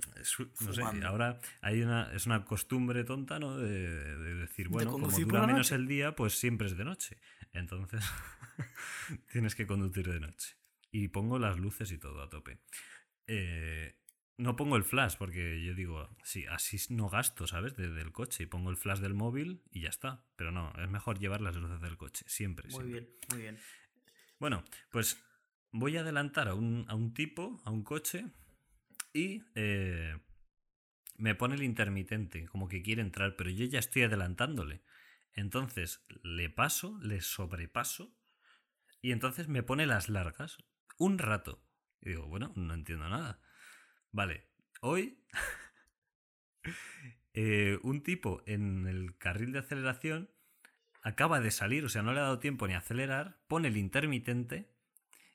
no 0.60 0.72
sé 0.72 0.82
ahora 1.04 1.40
hay 1.60 1.82
una 1.82 2.12
es 2.12 2.26
una 2.26 2.44
costumbre 2.44 3.02
tonta 3.02 3.40
no 3.40 3.58
de, 3.58 4.16
de 4.16 4.34
decir 4.36 4.68
De 4.68 4.72
bueno 4.72 4.92
como 4.92 5.06
conducir 5.06 5.26
por 5.26 5.40
dura 5.40 5.46
menos 5.48 5.72
noche. 5.72 5.74
el 5.74 5.88
día 5.88 6.14
pues 6.14 6.38
siempre 6.38 6.68
es 6.68 6.76
de 6.76 6.84
noche 6.84 7.18
entonces 7.54 8.04
tienes 9.32 9.54
que 9.54 9.66
conducir 9.66 10.10
de 10.10 10.20
noche. 10.20 10.56
Y 10.90 11.08
pongo 11.08 11.38
las 11.38 11.58
luces 11.58 11.90
y 11.92 11.98
todo 11.98 12.22
a 12.22 12.28
tope. 12.28 12.60
Eh, 13.26 13.96
no 14.36 14.56
pongo 14.56 14.76
el 14.76 14.84
flash 14.84 15.16
porque 15.16 15.64
yo 15.64 15.74
digo 15.74 16.08
sí 16.24 16.44
así 16.46 16.76
no 16.92 17.08
gasto 17.08 17.46
sabes 17.46 17.76
de- 17.76 17.90
del 17.90 18.12
coche 18.12 18.42
y 18.42 18.46
pongo 18.46 18.70
el 18.70 18.76
flash 18.76 18.98
del 18.98 19.14
móvil 19.14 19.62
y 19.70 19.82
ya 19.82 19.88
está 19.90 20.24
pero 20.36 20.50
no 20.50 20.72
es 20.82 20.88
mejor 20.90 21.18
llevar 21.18 21.40
las 21.40 21.56
luces 21.56 21.80
del 21.80 21.96
coche 21.96 22.24
siempre 22.28 22.68
Muy 22.70 22.84
siempre. 22.84 23.00
bien, 23.00 23.10
muy 23.30 23.40
bien. 23.40 23.58
Bueno, 24.40 24.64
pues 24.90 25.22
voy 25.70 25.96
a 25.96 26.00
adelantar 26.00 26.48
a 26.48 26.54
un, 26.54 26.84
a 26.88 26.94
un 26.94 27.14
tipo, 27.14 27.60
a 27.64 27.70
un 27.70 27.82
coche, 27.84 28.26
y 29.12 29.42
eh, 29.54 30.18
me 31.16 31.34
pone 31.36 31.54
el 31.54 31.62
intermitente, 31.62 32.46
como 32.46 32.68
que 32.68 32.82
quiere 32.82 33.00
entrar, 33.00 33.36
pero 33.36 33.48
yo 33.50 33.64
ya 33.66 33.78
estoy 33.78 34.02
adelantándole. 34.02 34.82
Entonces 35.32 36.04
le 36.22 36.50
paso, 36.50 36.98
le 37.00 37.20
sobrepaso, 37.20 38.12
y 39.00 39.12
entonces 39.12 39.48
me 39.48 39.62
pone 39.62 39.86
las 39.86 40.08
largas. 40.08 40.58
Un 40.98 41.18
rato. 41.18 41.64
Y 42.00 42.10
digo, 42.10 42.26
bueno, 42.26 42.52
no 42.56 42.74
entiendo 42.74 43.08
nada. 43.08 43.40
Vale, 44.14 44.46
hoy 44.80 45.18
eh, 47.34 47.80
un 47.82 48.04
tipo 48.04 48.44
en 48.46 48.86
el 48.86 49.18
carril 49.18 49.50
de 49.50 49.58
aceleración 49.58 50.30
acaba 51.02 51.40
de 51.40 51.50
salir, 51.50 51.84
o 51.84 51.88
sea, 51.88 52.02
no 52.02 52.12
le 52.12 52.20
ha 52.20 52.22
dado 52.22 52.38
tiempo 52.38 52.68
ni 52.68 52.74
a 52.74 52.78
acelerar, 52.78 53.40
pone 53.48 53.66
el 53.66 53.76
intermitente 53.76 54.70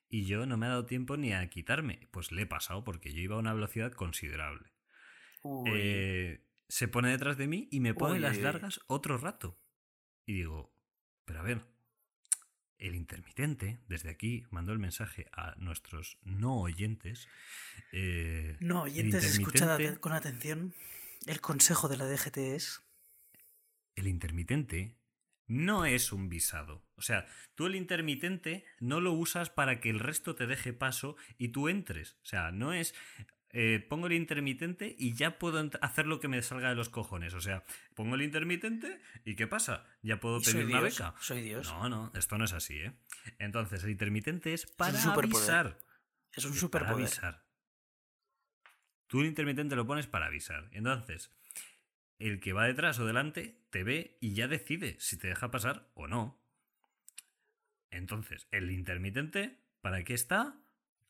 y 0.07 0.23
yo 0.23 0.45
no 0.45 0.55
me 0.55 0.65
ha 0.65 0.69
dado 0.69 0.85
tiempo 0.85 1.17
ni 1.17 1.33
a 1.33 1.45
quitarme. 1.49 2.07
Pues 2.11 2.31
le 2.31 2.43
he 2.43 2.45
pasado 2.45 2.85
porque 2.85 3.11
yo 3.11 3.19
iba 3.19 3.35
a 3.35 3.39
una 3.39 3.53
velocidad 3.53 3.91
considerable. 3.91 4.71
Eh, 5.65 6.45
se 6.69 6.87
pone 6.87 7.09
detrás 7.09 7.37
de 7.37 7.47
mí 7.47 7.67
y 7.71 7.81
me 7.81 7.93
pone 7.93 8.13
Uy, 8.13 8.19
las 8.19 8.37
largas 8.37 8.79
otro 8.87 9.17
rato. 9.17 9.59
Y 10.25 10.35
digo, 10.35 10.73
pero 11.25 11.41
a 11.41 11.43
ver, 11.43 11.65
el 12.79 12.95
intermitente, 12.95 13.79
desde 13.87 14.09
aquí 14.09 14.45
mando 14.49 14.71
el 14.71 14.79
mensaje 14.79 15.27
a 15.33 15.53
nuestros 15.57 16.17
no 16.23 16.59
oyentes. 16.61 17.27
eh, 17.91 18.57
No, 18.59 18.83
oyentes, 18.83 19.23
escuchad 19.25 19.95
con 19.95 20.13
atención. 20.13 20.73
El 21.27 21.41
consejo 21.41 21.87
de 21.89 21.97
la 21.97 22.05
DGT 22.05 22.37
es. 22.37 22.81
el 23.95 24.07
intermitente 24.07 24.95
no 25.45 25.83
es 25.85 26.13
un 26.13 26.29
visado. 26.29 26.85
O 26.95 27.01
sea, 27.01 27.25
tú 27.55 27.65
el 27.65 27.75
intermitente 27.75 28.65
no 28.79 29.01
lo 29.01 29.11
usas 29.13 29.49
para 29.49 29.79
que 29.81 29.89
el 29.89 29.99
resto 29.99 30.35
te 30.35 30.47
deje 30.47 30.73
paso 30.73 31.17
y 31.37 31.49
tú 31.49 31.67
entres. 31.69 32.13
O 32.23 32.25
sea, 32.25 32.51
no 32.51 32.71
es... 32.71 32.93
eh, 33.51 33.85
pongo 33.89 34.07
el 34.07 34.13
intermitente 34.13 34.95
y 34.97 35.13
ya 35.13 35.39
puedo 35.39 35.69
hacer 35.81 36.05
lo 36.05 36.19
que 36.19 36.27
me 36.27 36.41
salga 36.41 36.69
de 36.69 36.75
los 36.75 36.89
cojones. 36.89 37.33
O 37.33 37.41
sea, 37.41 37.63
pongo 37.95 38.15
el 38.15 38.21
intermitente 38.21 39.01
y 39.25 39.35
¿qué 39.35 39.47
pasa? 39.47 39.85
Ya 40.01 40.19
puedo 40.19 40.39
pedir 40.39 40.65
una 40.65 40.81
Dios, 40.81 40.97
beca. 40.97 41.15
soy 41.19 41.41
Dios. 41.41 41.67
No, 41.67 41.89
no, 41.89 42.11
esto 42.15 42.37
no 42.37 42.45
es 42.45 42.53
así, 42.53 42.77
¿eh? 42.79 42.93
Entonces, 43.39 43.83
el 43.83 43.89
intermitente 43.89 44.53
es 44.53 44.67
para 44.67 45.01
avisar. 45.01 45.79
Es 46.33 46.45
un 46.45 46.53
superpoder. 46.53 46.93
Para 46.93 47.05
avisar. 47.05 47.45
Tú 49.07 49.21
el 49.21 49.27
intermitente 49.27 49.75
lo 49.75 49.87
pones 49.87 50.05
para 50.05 50.27
avisar. 50.27 50.69
Entonces, 50.71 51.31
el 52.19 52.39
que 52.39 52.53
va 52.53 52.67
detrás 52.67 52.99
o 52.99 53.05
delante 53.05 53.63
te 53.71 53.83
ve 53.83 54.17
y 54.21 54.35
ya 54.35 54.47
decide 54.47 54.97
si 54.99 55.17
te 55.17 55.27
deja 55.27 55.49
pasar 55.49 55.89
o 55.95 56.07
no. 56.07 56.39
Entonces, 57.89 58.47
el 58.51 58.69
intermitente, 58.69 59.57
¿para 59.81 60.03
qué 60.03 60.13
está? 60.13 60.61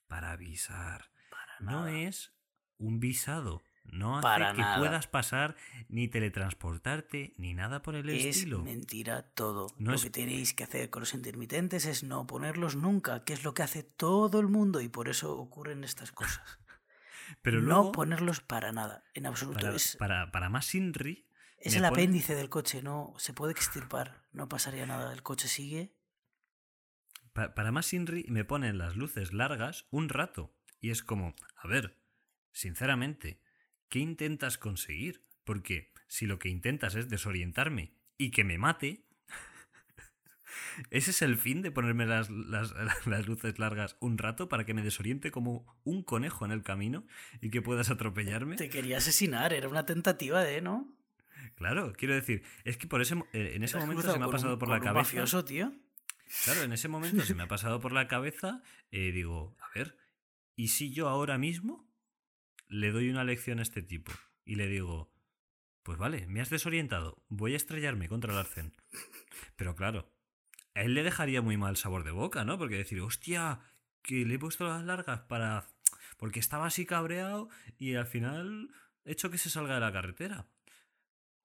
Para 0.08 0.32
avisar. 0.32 1.12
No 1.59 1.87
es 1.87 2.33
un 2.77 2.99
visado. 2.99 3.61
No 3.91 4.17
hace 4.19 4.21
Para 4.23 4.53
que 4.53 4.61
nada. 4.61 4.77
puedas 4.77 5.07
pasar 5.07 5.55
ni 5.87 6.07
teletransportarte 6.07 7.33
ni 7.37 7.55
nada 7.55 7.81
por 7.81 7.95
el 7.95 8.07
Es 8.09 8.23
estilo. 8.23 8.59
mentira 8.61 9.23
todo. 9.23 9.73
No 9.79 9.89
lo 9.91 9.95
es- 9.95 10.03
que 10.03 10.11
tenéis 10.11 10.53
que 10.53 10.63
hacer 10.63 10.91
con 10.91 10.99
los 11.01 11.15
intermitentes 11.15 11.85
es 11.85 12.03
no 12.03 12.27
ponerlos 12.27 12.75
nunca, 12.75 13.23
que 13.23 13.33
es 13.33 13.43
lo 13.43 13.55
que 13.55 13.63
hace 13.63 13.81
todo 13.81 14.39
el 14.39 14.47
mundo 14.47 14.79
y 14.81 14.89
por 14.89 15.09
eso 15.09 15.35
ocurren 15.37 15.83
estas 15.83 16.11
cosas. 16.11 16.39
Pero 17.41 17.61
no 17.61 17.91
ponerlos 17.91 18.41
para 18.41 18.71
nada, 18.71 19.03
en 19.15 19.25
absoluto. 19.25 19.59
para, 19.59 19.75
es 19.75 19.95
para, 19.97 20.31
para 20.31 20.49
más 20.49 20.73
Inri, 20.75 21.25
es 21.57 21.73
el 21.75 21.81
pone- 21.81 21.87
apéndice 21.87 22.35
del 22.35 22.49
coche, 22.49 22.83
no 22.83 23.15
se 23.17 23.33
puede 23.33 23.53
extirpar, 23.53 24.23
no 24.33 24.47
pasaría 24.47 24.85
nada. 24.85 25.11
El 25.13 25.23
coche 25.23 25.47
sigue. 25.47 25.95
Pa- 27.33 27.53
para 27.55 27.71
más 27.71 27.91
Inri 27.93 28.25
me 28.29 28.45
ponen 28.45 28.77
las 28.77 28.95
luces 28.95 29.33
largas 29.33 29.85
un 29.91 30.09
rato. 30.09 30.53
Y 30.81 30.91
es 30.91 31.03
como, 31.03 31.35
a 31.55 31.67
ver, 31.67 31.97
sinceramente, 32.51 33.41
¿qué 33.89 33.99
intentas 33.99 34.57
conseguir? 34.57 35.23
Porque 35.43 35.91
si 36.07 36.25
lo 36.25 36.39
que 36.39 36.49
intentas 36.49 36.95
es 36.95 37.09
desorientarme 37.09 37.93
y 38.17 38.31
que 38.31 38.43
me 38.43 38.57
mate, 38.57 39.05
ese 40.91 41.11
es 41.11 41.21
el 41.21 41.37
fin 41.37 41.61
de 41.61 41.71
ponerme 41.71 42.05
las, 42.05 42.29
las- 42.29 42.73
las 43.05 43.27
luces 43.27 43.59
largas 43.59 43.97
un 43.99 44.17
rato 44.17 44.49
para 44.49 44.65
que 44.65 44.73
me 44.73 44.83
desoriente 44.83 45.31
como 45.31 45.65
un 45.83 46.03
conejo 46.03 46.45
en 46.45 46.51
el 46.51 46.63
camino 46.63 47.05
y 47.41 47.49
que 47.49 47.61
puedas 47.61 47.89
atropellarme. 47.89 48.55
Te 48.55 48.69
quería 48.69 48.97
asesinar, 48.97 49.53
era 49.53 49.67
una 49.67 49.85
tentativa 49.85 50.41
de, 50.43 50.61
¿no? 50.61 50.93
Claro, 51.55 51.93
quiero 51.97 52.13
decir, 52.15 52.43
es 52.63 52.77
que 52.77 52.87
por 52.87 53.01
ese, 53.01 53.15
eh, 53.33 53.51
en 53.55 53.63
ese 53.63 53.77
momento 53.77 54.09
se 54.11 54.19
me 54.19 54.25
ha 54.25 54.29
pasado 54.29 54.53
un- 54.53 54.59
por 54.59 54.69
la 54.69 54.79
cabeza. 54.79 54.93
mafioso, 54.93 55.43
tío. 55.45 55.73
Claro, 56.43 56.61
en 56.63 56.71
ese 56.73 56.87
momento 56.87 57.25
se 57.25 57.33
me 57.33 57.43
ha 57.43 57.47
pasado 57.47 57.79
por 57.79 57.91
la 57.91 58.07
cabeza, 58.07 58.61
eh, 58.91 59.11
digo, 59.11 59.57
a 59.59 59.67
ver, 59.77 59.97
¿y 60.59 60.67
si 60.67 60.91
yo 60.91 61.07
ahora 61.07 61.37
mismo 61.37 61.89
le 62.67 62.91
doy 62.91 63.09
una 63.09 63.23
lección 63.23 63.59
a 63.59 63.61
este 63.61 63.81
tipo? 63.81 64.11
Y 64.43 64.55
le 64.55 64.67
digo, 64.67 65.09
pues 65.83 65.97
vale, 65.97 66.27
me 66.27 66.41
has 66.41 66.49
desorientado, 66.49 67.23
voy 67.29 67.53
a 67.53 67.55
estrellarme 67.55 68.09
contra 68.09 68.33
el 68.33 68.39
arcén. 68.39 68.75
Pero 69.55 69.73
claro, 69.77 70.11
a 70.75 70.81
él 70.81 70.95
le 70.95 71.03
dejaría 71.03 71.41
muy 71.41 71.55
mal 71.55 71.77
sabor 71.77 72.03
de 72.03 72.11
boca, 72.11 72.43
¿no? 72.43 72.57
Porque 72.57 72.75
decir, 72.75 72.99
hostia, 72.99 73.61
que 74.01 74.25
le 74.25 74.35
he 74.35 74.39
puesto 74.39 74.67
las 74.67 74.83
largas 74.83 75.21
para... 75.21 75.65
Porque 76.17 76.41
estaba 76.41 76.65
así 76.65 76.85
cabreado 76.85 77.47
y 77.77 77.95
al 77.95 78.07
final 78.07 78.69
he 79.05 79.13
hecho 79.13 79.31
que 79.31 79.37
se 79.37 79.49
salga 79.49 79.75
de 79.75 79.79
la 79.79 79.93
carretera. 79.93 80.49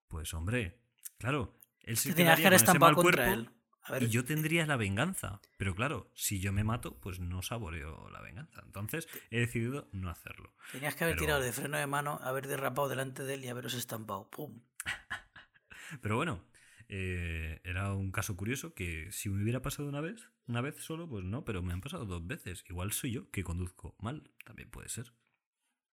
Pues 0.09 0.35
hombre, 0.35 0.81
claro, 1.19 1.57
él 1.83 1.97
se 1.99 2.15
tenías 2.15 2.41
quedaría 2.41 2.59
que 2.59 2.65
con 2.65 2.69
ese 2.69 2.79
mal 2.81 2.95
cuerpo 2.97 3.23
él. 3.23 3.51
A 3.85 3.93
ver, 3.93 4.05
y 4.05 4.09
yo 4.09 4.25
tendría 4.25 4.67
la 4.67 4.77
venganza. 4.77 5.41
Pero 5.59 5.75
claro, 5.75 6.11
si 6.15 6.41
yo 6.41 6.53
me 6.53 6.65
mato, 6.65 6.99
pues 7.01 7.21
no 7.21 7.43
saboreo 7.43 8.09
la 8.11 8.21
venganza. 8.23 8.63
Entonces 8.65 9.07
he 9.31 9.41
decidido 9.41 9.89
no 9.93 10.11
hacerlo. 10.11 10.55
tenías 10.73 10.95
que 10.95 11.05
haber 11.05 11.17
pero- 11.17 11.27
tirado 11.27 11.43
de 11.43 11.53
freno 11.53 11.77
de 11.77 11.87
mano, 11.87 12.19
haber 12.23 12.47
derrapado 12.49 12.89
delante 12.89 13.25
de 13.25 13.35
él 13.35 13.45
y 13.45 13.49
haberos 13.49 13.75
estampado. 13.75 14.29
¡Pum! 14.31 14.63
Pero 16.03 16.17
bueno, 16.17 16.43
eh, 16.89 17.61
era 17.65 17.93
un 17.93 18.11
caso 18.11 18.37
curioso 18.37 18.75
que 18.75 19.11
si 19.13 19.29
me 19.29 19.43
hubiera 19.43 19.63
pasado 19.63 19.89
una 19.89 20.01
vez, 20.01 20.29
una 20.47 20.61
vez 20.61 20.77
solo, 20.77 21.09
pues 21.09 21.25
no, 21.25 21.45
pero 21.45 21.63
me 21.63 21.73
han 21.73 21.81
pasado 21.81 22.05
dos 22.05 22.27
veces. 22.27 22.65
Igual 22.69 22.93
soy 22.93 23.13
yo 23.13 23.31
que 23.31 23.45
conduzco 23.45 23.95
mal, 24.01 24.31
también 24.45 24.71
puede 24.71 24.89
ser. 24.89 25.13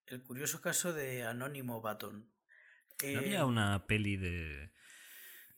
El 0.07 0.23
curioso 0.23 0.61
caso 0.61 0.93
de 0.93 1.23
Anónimo 1.23 1.81
Baton. 1.81 2.29
Eh, 3.03 3.13
¿No 3.13 3.19
había 3.19 3.45
una 3.45 3.85
peli 3.87 4.17
de, 4.17 4.71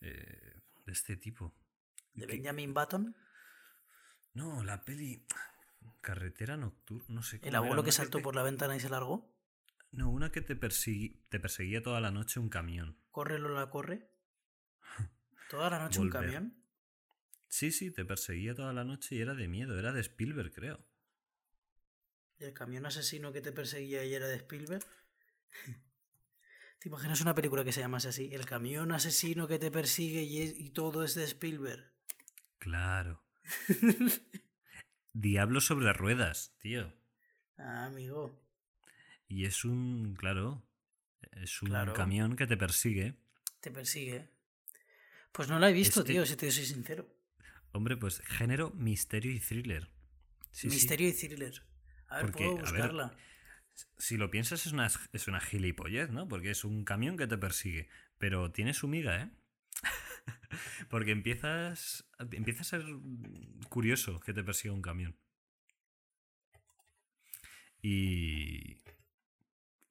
eh, 0.02 0.54
de 0.86 0.92
este 0.92 1.18
tipo? 1.18 1.56
De 2.14 2.26
Benjamin 2.26 2.74
Button, 2.74 3.16
No, 4.34 4.64
la 4.64 4.84
peli 4.84 5.26
Carretera 6.02 6.58
Nocturna, 6.58 7.06
no 7.10 7.24
sé 7.24 7.40
cómo 7.40 7.50
el 7.50 7.56
abuelo 7.56 7.84
que 7.84 7.92
saltó 7.92 8.22
por 8.22 8.36
la 8.36 8.44
ventana 8.44 8.76
y 8.76 8.80
se 8.80 8.90
largó. 8.90 9.32
No, 9.92 10.10
una 10.10 10.32
que 10.32 10.42
te, 10.42 10.60
persegui- 10.60 11.20
te 11.30 11.40
perseguía 11.40 11.84
toda 11.84 12.02
la 12.02 12.10
noche 12.12 12.40
un 12.40 12.50
camión. 12.50 12.98
Corre 13.12 13.38
Lola, 13.40 13.70
corre. 13.70 14.10
Toda 15.50 15.70
la 15.70 15.80
noche 15.80 16.00
un 16.00 16.10
camión. 16.10 16.58
Sí, 17.48 17.72
sí, 17.72 17.92
te 17.92 18.04
perseguía 18.04 18.56
toda 18.56 18.74
la 18.74 18.84
noche 18.84 19.14
y 19.16 19.22
era 19.22 19.36
de 19.36 19.48
miedo, 19.48 19.78
era 19.78 19.92
de 19.92 20.02
Spielberg, 20.02 20.52
creo. 20.52 20.84
Y 22.40 22.46
el 22.46 22.54
camión 22.54 22.88
asesino 22.88 23.32
que 23.32 23.42
te 23.42 23.52
perseguía 23.52 24.04
y 24.04 24.16
era 24.16 24.28
de 24.28 24.38
Spielberg. 24.38 24.84
¿Te 26.80 26.90
imaginas 26.90 27.22
una 27.22 27.36
película 27.36 27.64
que 27.64 27.72
se 27.72 27.82
llamase 27.82 28.08
así? 28.10 28.34
El 28.34 28.48
camión 28.48 28.92
asesino 28.92 29.48
que 29.48 29.60
te 29.60 29.70
persigue 29.70 30.24
y, 30.24 30.42
es- 30.42 30.56
y 30.60 30.72
todo 30.72 31.04
es 31.04 31.14
de 31.14 31.24
Spielberg. 31.26 31.93
Claro. 32.64 33.22
Diablo 35.14 35.60
sobre 35.60 35.92
ruedas, 35.92 36.56
tío. 36.60 36.94
Ah, 37.58 37.86
amigo. 37.88 38.42
Y 39.28 39.44
es 39.46 39.66
un, 39.66 40.16
claro, 40.16 40.66
es 41.34 41.62
un 41.62 41.68
Claro. 41.70 41.94
camión 41.94 42.38
que 42.38 42.48
te 42.48 42.56
persigue. 42.56 43.16
Te 43.60 43.70
persigue. 43.70 44.30
Pues 45.34 45.50
no 45.50 45.60
la 45.60 45.70
he 45.70 45.74
visto, 45.74 46.00
Este- 46.02 46.14
tío, 46.14 46.26
si 46.26 46.38
te 46.38 46.50
soy 46.52 46.66
sincero. 46.66 47.06
Hombre, 47.74 47.98
pues 47.98 48.22
género 48.22 48.72
misterio 48.72 49.32
y 49.34 49.42
thriller. 49.42 49.90
Sí, 50.52 50.70
sí. 50.70 50.76
Misterio 50.76 51.10
y 51.10 51.14
thriller. 51.14 51.64
A 52.08 52.18
ver, 52.18 52.26
Porque, 52.28 52.46
puedo 52.46 52.56
ver, 52.58 52.66
buscarla. 52.66 53.18
Si 53.98 54.16
lo 54.16 54.32
piensas 54.32 54.66
es 54.66 54.72
una, 54.72 54.88
es 55.12 55.28
una 55.28 55.42
gilipollez, 55.42 56.12
¿no? 56.12 56.30
Porque 56.30 56.52
es 56.52 56.64
un 56.64 56.86
camión 56.86 57.18
que 57.18 57.28
te 57.28 57.38
persigue. 57.38 57.90
Pero 58.20 58.52
tiene 58.54 58.74
su 58.74 58.88
miga, 58.88 59.22
¿eh? 59.22 59.32
Porque 60.90 61.12
empiezas, 61.12 62.06
empieza 62.32 62.62
a 62.62 62.66
ser 62.66 62.84
curioso 63.70 64.20
que 64.20 64.34
te 64.34 64.44
persiga 64.44 64.74
un 64.74 64.82
camión. 64.82 65.18
Y, 67.82 68.82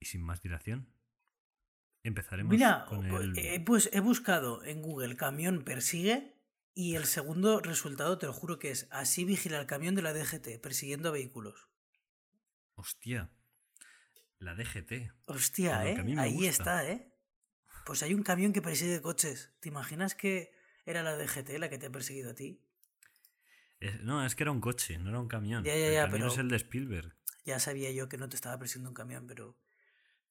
y 0.01 0.05
sin 0.05 0.23
más 0.23 0.41
dilación, 0.41 0.89
empezaremos 2.03 2.51
Mira, 2.51 2.87
con 2.89 3.05
el... 3.07 3.39
eh, 3.39 3.61
pues 3.61 3.91
he 3.93 4.01
buscado 4.01 4.65
en 4.65 4.83
Google 4.83 5.17
camión 5.17 5.63
persigue 5.63 6.41
y 6.75 6.95
el 6.95 7.05
segundo 7.05 7.61
resultado 7.61 8.19
te 8.19 8.27
lo 8.27 8.33
juro 8.33 8.59
que 8.59 8.71
es 8.71 8.89
así 8.91 9.25
vigila 9.25 9.61
el 9.61 9.67
camión 9.67 9.95
de 9.95 10.03
la 10.03 10.15
DGT 10.15 10.61
persiguiendo 10.63 11.11
a 11.11 11.13
vehículos. 11.13 11.69
Hostia, 12.75 13.31
la 14.39 14.55
DGT. 14.55 15.13
Hostia, 15.27 15.87
¿eh? 15.87 16.03
Ahí 16.19 16.33
gusta. 16.35 16.49
está, 16.49 16.91
¿eh? 16.91 17.12
Pues 17.85 18.03
hay 18.03 18.15
un 18.15 18.23
camión 18.23 18.53
que 18.53 18.63
persigue 18.63 19.01
coches. 19.01 19.51
¿Te 19.61 19.69
imaginas 19.69 20.15
que 20.15 20.53
era 20.87 21.03
la 21.03 21.17
DGT 21.17 21.59
la 21.59 21.69
que 21.69 21.79
te 21.79 21.87
ha 21.87 21.91
perseguido 21.91 22.31
a 22.31 22.35
ti? 22.35 22.61
No, 24.03 24.25
es 24.25 24.37
que 24.37 24.45
era 24.45 24.53
un 24.53 24.61
coche, 24.61 24.99
no 24.99 25.11
era 25.11 25.19
un 25.19 25.29
camión. 25.29 25.65
Ya, 25.65 25.75
ya, 25.77 25.87
el 25.89 25.93
ya, 25.95 26.03
camión 26.05 26.21
pero- 26.21 26.33
es 26.33 26.39
el 26.39 26.49
de 26.49 26.57
Spielberg. 26.57 27.15
Ya 27.45 27.59
sabía 27.59 27.91
yo 27.91 28.09
que 28.09 28.17
no 28.19 28.29
te 28.29 28.37
estaba 28.37 28.57
persiguiendo 28.59 28.91
un 28.91 28.95
camión, 28.95 29.27
pero... 29.27 29.57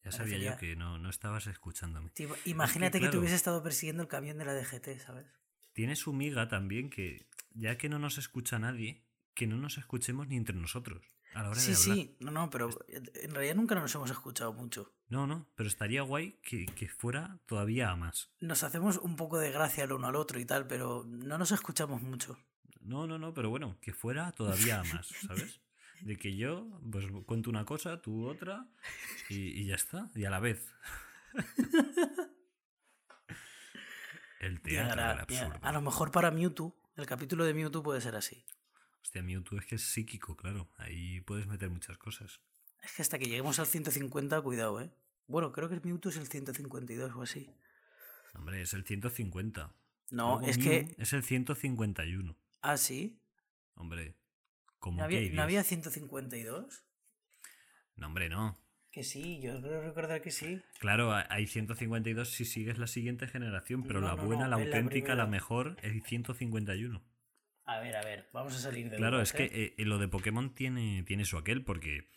Ya 0.04 0.12
sabía 0.12 0.38
yo 0.38 0.58
que 0.58 0.76
no, 0.76 0.98
no 0.98 1.10
estabas 1.10 1.46
escuchándome. 1.48 2.10
te 2.12 2.28
imagínate 2.46 3.00
que, 3.00 3.06
te 3.06 3.10
claro. 3.10 3.20
hubiese 3.20 3.36
estado 3.36 3.62
persiguiendo 3.62 4.02
el 4.02 4.08
camión 4.08 4.38
de 4.38 4.46
la 4.46 4.56
DGT, 4.56 5.00
¿sabes? 5.00 5.28
tiene 5.74 5.96
su 5.96 6.12
miga 6.14 6.48
también 6.48 6.90
que, 6.90 7.28
ya 7.54 7.78
que 7.78 7.88
no 7.90 8.00
nos 8.00 8.18
escucha 8.18 8.60
nadie, 8.60 9.04
que 9.34 9.48
no 9.48 9.58
nos 9.58 9.78
escuchemos 9.78 10.28
ni 10.28 10.38
entre 10.38 10.56
nosotros 10.56 11.12
a 11.34 11.44
la 11.44 11.50
hora 11.50 11.60
Sí, 11.60 11.72
de 11.72 11.78
hablar. 11.78 11.96
sí, 11.96 12.18
no, 12.20 12.32
no, 12.32 12.50
pero 12.50 12.70
en 12.90 13.32
realidad 13.34 13.56
nunca 13.56 13.76
nos 13.76 13.94
hemos 13.96 14.10
escuchado 14.12 14.54
mucho. 14.54 14.94
No, 15.10 15.28
no, 15.28 15.48
pero 15.56 15.68
estaría 15.70 16.02
guay 16.04 16.40
que, 16.44 16.66
que 16.68 16.88
fuera 16.88 17.40
todavía 17.46 17.90
a 17.92 17.96
más. 17.96 18.32
Nos 18.40 18.64
hacemos 18.64 18.98
un 18.98 19.16
poco 19.16 19.38
de 19.40 19.52
gracia 19.52 19.84
el 19.84 19.92
uno 19.94 20.08
al 20.08 20.16
otro 20.16 20.40
y 20.40 20.46
tal, 20.46 20.68
pero 20.68 21.04
no 21.08 21.38
nos 21.38 21.52
escuchamos 21.52 22.02
mucho. 22.02 22.38
No, 22.82 23.06
no, 23.08 23.18
no, 23.20 23.34
pero 23.34 23.50
bueno, 23.50 23.78
que 23.82 23.94
fuera 23.94 24.32
todavía 24.32 24.80
a 24.80 24.84
más, 24.86 25.08
¿sabes? 25.28 25.62
De 26.02 26.18
que 26.18 26.36
yo 26.36 26.80
pues 26.92 27.06
cuento 27.26 27.50
una 27.50 27.64
cosa, 27.66 28.02
tú 28.02 28.26
otra, 28.28 28.68
y, 29.30 29.62
y 29.62 29.66
ya 29.68 29.76
está, 29.76 30.10
y 30.16 30.26
a 30.26 30.30
la 30.32 30.40
vez. 30.40 30.66
El 34.40 34.60
teatro 34.62 34.96
del 34.96 34.98
llegará. 34.98 35.22
absurdo. 35.22 35.60
a 35.62 35.72
lo 35.72 35.82
mejor 35.82 36.12
para 36.12 36.32
Mewtwo 36.32 36.76
El 36.96 37.06
capítulo 37.06 37.46
de 37.46 37.54
Mewtwo 37.54 37.84
puede 37.84 38.02
ser 38.02 38.16
así. 38.16 38.44
Hostia, 39.04 39.24
Mewtwo 39.24 39.58
es 39.60 39.66
que 39.66 39.76
es 39.76 39.82
psíquico, 39.84 40.36
claro. 40.36 40.70
Ahí 40.78 41.22
puedes 41.22 41.48
meter 41.48 41.70
muchas 41.70 41.98
cosas. 41.98 42.42
Es 42.84 42.94
que 42.94 43.02
hasta 43.02 43.18
que 43.20 43.26
lleguemos 43.26 43.60
al 43.60 43.68
150, 43.68 44.42
cuidado, 44.42 44.80
¿eh? 44.82 44.92
Bueno, 45.28 45.52
creo 45.52 45.70
que 45.70 45.76
el 45.76 45.82
Mewtwo 45.84 46.10
es 46.10 46.18
el 46.18 46.28
152 46.28 47.16
o 47.16 47.22
así. 47.22 47.54
Hombre, 48.34 48.62
es 48.62 48.74
el 48.74 48.86
150. 48.86 49.74
No, 50.12 50.40
Luego 50.40 50.48
es 50.48 50.58
Mew 50.58 50.66
que... 50.70 50.96
Es 51.02 51.14
el 51.14 51.24
151. 51.24 52.38
Ah, 52.62 52.78
sí. 52.78 53.22
Hombre, 53.76 54.16
¿cómo 54.80 54.98
¿No 54.98 55.04
había, 55.06 55.20
¿no 55.22 55.28
10? 55.30 55.40
había 55.40 55.64
152? 55.64 56.84
No, 57.96 58.08
hombre, 58.08 58.30
no. 58.30 58.58
Que 58.92 59.04
sí, 59.04 59.40
yo 59.42 59.62
creo 59.62 59.82
recordar 59.82 60.22
que 60.22 60.32
sí. 60.32 60.62
Claro, 60.80 61.14
ha- 61.14 61.26
hay 61.30 61.48
152 61.48 62.30
si 62.30 62.44
sigues 62.46 62.78
la 62.78 62.88
siguiente 62.88 63.28
generación, 63.28 63.84
pero 63.84 64.02
No, 64.02 64.08
la 64.08 64.16
buena, 64.16 64.44
no, 64.44 64.50
la 64.50 64.58
la 64.58 64.64
auténtica, 64.66 65.16
la, 65.16 65.24
primera. 65.24 65.28
mejor, 65.28 65.78
es 65.82 66.04
151. 66.04 67.02
A 67.66 67.80
ver, 67.80 67.96
a 67.96 68.02
ver, 68.04 68.30
vamos 68.34 68.56
a 68.56 68.60
salir 68.60 68.90
de 68.90 68.98
Claro, 68.98 69.22
es 69.22 69.34
que 69.34 69.46
¿eh? 69.46 69.76
eh, 69.78 69.86
lo 69.86 69.98
de 70.00 70.08
Pokémon 70.08 70.54
tiene, 70.54 71.04
tiene 71.04 71.26
su 71.26 71.38
aquel, 71.38 71.64
porque 71.64 72.10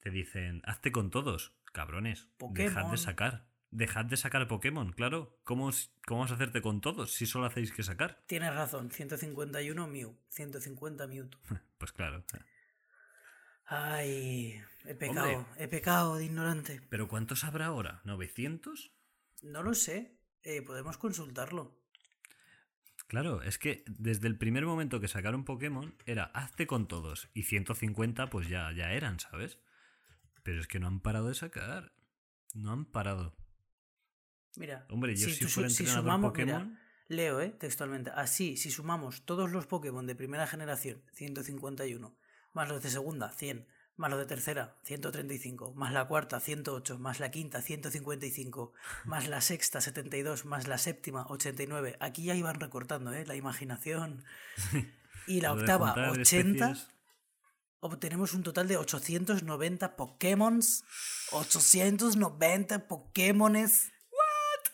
te 0.00 0.10
dicen, 0.10 0.62
hazte 0.64 0.92
con 0.92 1.10
todos, 1.10 1.54
cabrones. 1.72 2.28
Dejad 2.38 2.38
Pokémon. 2.38 2.90
de 2.90 2.98
sacar. 2.98 3.46
Dejad 3.70 4.04
de 4.04 4.16
sacar 4.18 4.46
Pokémon, 4.48 4.92
claro. 4.92 5.40
¿Cómo, 5.44 5.70
¿Cómo 6.06 6.20
vas 6.20 6.30
a 6.30 6.34
hacerte 6.34 6.60
con 6.60 6.80
todos 6.82 7.14
si 7.14 7.24
solo 7.24 7.46
hacéis 7.46 7.72
que 7.72 7.82
sacar? 7.82 8.22
Tienes 8.26 8.54
razón, 8.54 8.90
151 8.90 9.86
Mew, 9.88 10.18
150 10.28 11.06
Mewtwo. 11.06 11.40
Pues 11.78 11.90
claro. 11.92 12.22
Ay, 13.64 14.60
he 14.84 14.94
pecado, 14.94 15.38
Hombre. 15.38 15.64
he 15.64 15.68
pecado 15.68 16.16
de 16.16 16.26
ignorante. 16.26 16.80
¿Pero 16.90 17.08
cuántos 17.08 17.42
habrá 17.44 17.66
ahora? 17.66 18.02
¿900? 18.04 18.92
No 19.42 19.62
lo 19.62 19.74
sé, 19.74 20.16
eh, 20.42 20.62
podemos 20.62 20.98
consultarlo. 20.98 21.81
Claro, 23.08 23.42
es 23.42 23.58
que 23.58 23.84
desde 23.86 24.26
el 24.28 24.38
primer 24.38 24.64
momento 24.64 25.00
que 25.00 25.08
sacaron 25.08 25.44
Pokémon 25.44 25.94
era 26.06 26.24
hazte 26.24 26.66
con 26.66 26.88
todos 26.88 27.28
y 27.34 27.42
150 27.42 28.30
pues 28.30 28.48
ya, 28.48 28.72
ya 28.72 28.92
eran, 28.92 29.20
¿sabes? 29.20 29.58
Pero 30.42 30.60
es 30.60 30.66
que 30.66 30.80
no 30.80 30.86
han 30.86 31.00
parado 31.00 31.28
de 31.28 31.34
sacar. 31.34 31.92
No 32.54 32.72
han 32.72 32.84
parado. 32.86 33.36
Mira, 34.56 34.86
Hombre, 34.90 35.14
yo 35.16 35.28
si, 35.28 35.34
su- 35.34 35.48
fuera 35.48 35.70
si 35.70 35.86
sumamos, 35.86 36.32
mira, 36.36 36.54
Pokémon... 36.58 36.78
leo, 37.08 37.40
eh, 37.40 37.50
textualmente. 37.50 38.10
Así, 38.14 38.56
si 38.56 38.70
sumamos 38.70 39.24
todos 39.24 39.50
los 39.50 39.66
Pokémon 39.66 40.06
de 40.06 40.14
primera 40.14 40.46
generación, 40.46 41.02
151, 41.12 42.16
más 42.52 42.68
los 42.68 42.82
de 42.82 42.90
segunda, 42.90 43.30
100, 43.32 43.66
más 43.96 44.10
los 44.10 44.18
de 44.18 44.26
tercera, 44.26 44.76
135, 44.84 45.74
más 45.74 45.92
la 45.92 46.06
cuarta, 46.08 46.40
108, 46.40 46.98
más 46.98 47.20
la 47.20 47.30
quinta, 47.30 47.60
155, 47.62 48.72
más 49.04 49.28
la 49.28 49.40
sexta, 49.40 49.80
72, 49.80 50.44
más 50.44 50.66
la 50.66 50.78
séptima, 50.78 51.26
89. 51.28 51.96
Aquí 52.00 52.24
ya 52.24 52.34
iban 52.34 52.58
recortando, 52.58 53.12
¿eh? 53.12 53.24
La 53.26 53.34
imaginación. 53.36 54.24
Y 55.26 55.40
la 55.40 55.52
octava, 55.52 55.88
juntar 55.92 56.10
80. 56.10 56.70
especies- 56.70 56.88
Obtenemos 57.84 58.32
un 58.34 58.42
total 58.44 58.68
de 58.68 58.76
890 58.76 59.96
Pokémon. 59.96 60.60
890 61.32 62.86
Pokémones. 62.86 63.92
What? 64.12 64.72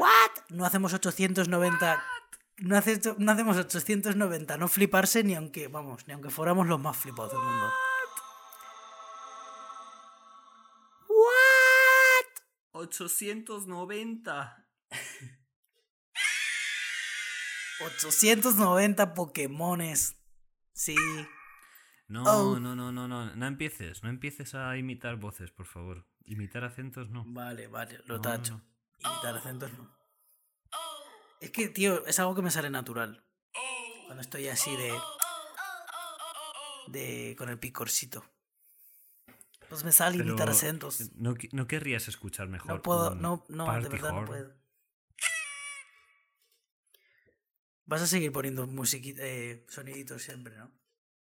What? 0.00 0.44
No 0.50 0.64
hacemos 0.66 0.92
890. 0.94 2.02
No, 2.58 2.76
hace- 2.76 3.00
no 3.18 3.30
hacemos 3.32 3.56
890. 3.56 4.56
No 4.56 4.66
fliparse 4.68 5.22
ni 5.22 5.34
aunque, 5.36 5.68
vamos, 5.68 6.06
ni 6.08 6.12
aunque 6.14 6.30
fuéramos 6.30 6.66
los 6.66 6.80
más 6.80 6.96
flipados 6.96 7.30
del 7.32 7.40
mundo. 7.40 7.66
890. 12.78 14.66
890 17.80 19.14
Pokémones. 19.14 20.16
Sí. 20.72 20.96
No, 22.08 22.22
Oh. 22.24 22.58
no, 22.58 22.74
no, 22.74 22.90
no, 22.92 23.06
no. 23.08 23.34
No 23.36 23.46
empieces. 23.46 24.02
No 24.02 24.08
empieces 24.08 24.54
a 24.54 24.76
imitar 24.76 25.16
voces, 25.16 25.50
por 25.50 25.66
favor. 25.66 26.06
Imitar 26.24 26.64
acentos 26.64 27.10
no. 27.10 27.24
Vale, 27.26 27.66
vale, 27.68 28.00
lo 28.06 28.16
No, 28.16 28.20
tacho. 28.22 28.54
no. 28.54 29.10
Imitar 29.10 29.36
acentos 29.36 29.72
no. 29.74 29.96
Es 31.40 31.50
que, 31.52 31.68
tío, 31.68 32.04
es 32.06 32.18
algo 32.18 32.34
que 32.34 32.42
me 32.42 32.50
sale 32.50 32.68
natural. 32.70 33.24
Cuando 34.06 34.22
estoy 34.22 34.48
así 34.48 34.74
de. 34.76 34.92
de. 36.88 37.36
con 37.36 37.48
el 37.48 37.58
picorcito. 37.58 38.24
Pues 39.68 39.84
me 39.84 39.92
sale 39.92 40.16
imitar 40.16 40.48
acentos. 40.48 41.10
No, 41.14 41.34
no 41.52 41.66
querrías 41.66 42.08
escuchar 42.08 42.48
mejor. 42.48 42.70
No 42.76 42.82
puedo, 42.82 43.14
no, 43.14 43.44
no, 43.48 43.80
de 43.80 43.88
verdad 43.88 44.12
no 44.12 44.24
puedo. 44.24 44.56
Vas 47.84 48.02
a 48.02 48.06
seguir 48.06 48.32
poniendo 48.32 48.66
musiquita, 48.66 49.22
eh, 49.24 49.64
soniditos 49.68 50.22
siempre, 50.22 50.56
¿no? 50.56 50.70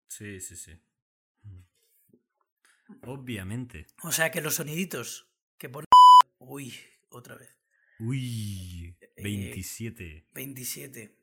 Sí, 0.08 0.40
sí, 0.42 0.56
sí. 0.56 0.78
Obviamente. 3.04 3.88
O 4.04 4.12
sea 4.12 4.32
que 4.32 4.42
los 4.42 4.56
soniditos 4.56 5.32
que 5.58 5.70
pone. 5.70 5.86
Uy, 6.40 6.74
otra 7.10 7.36
vez. 7.36 7.56
Uy, 8.00 8.96
Eh, 9.02 9.24
27. 9.24 10.28
27. 10.34 11.16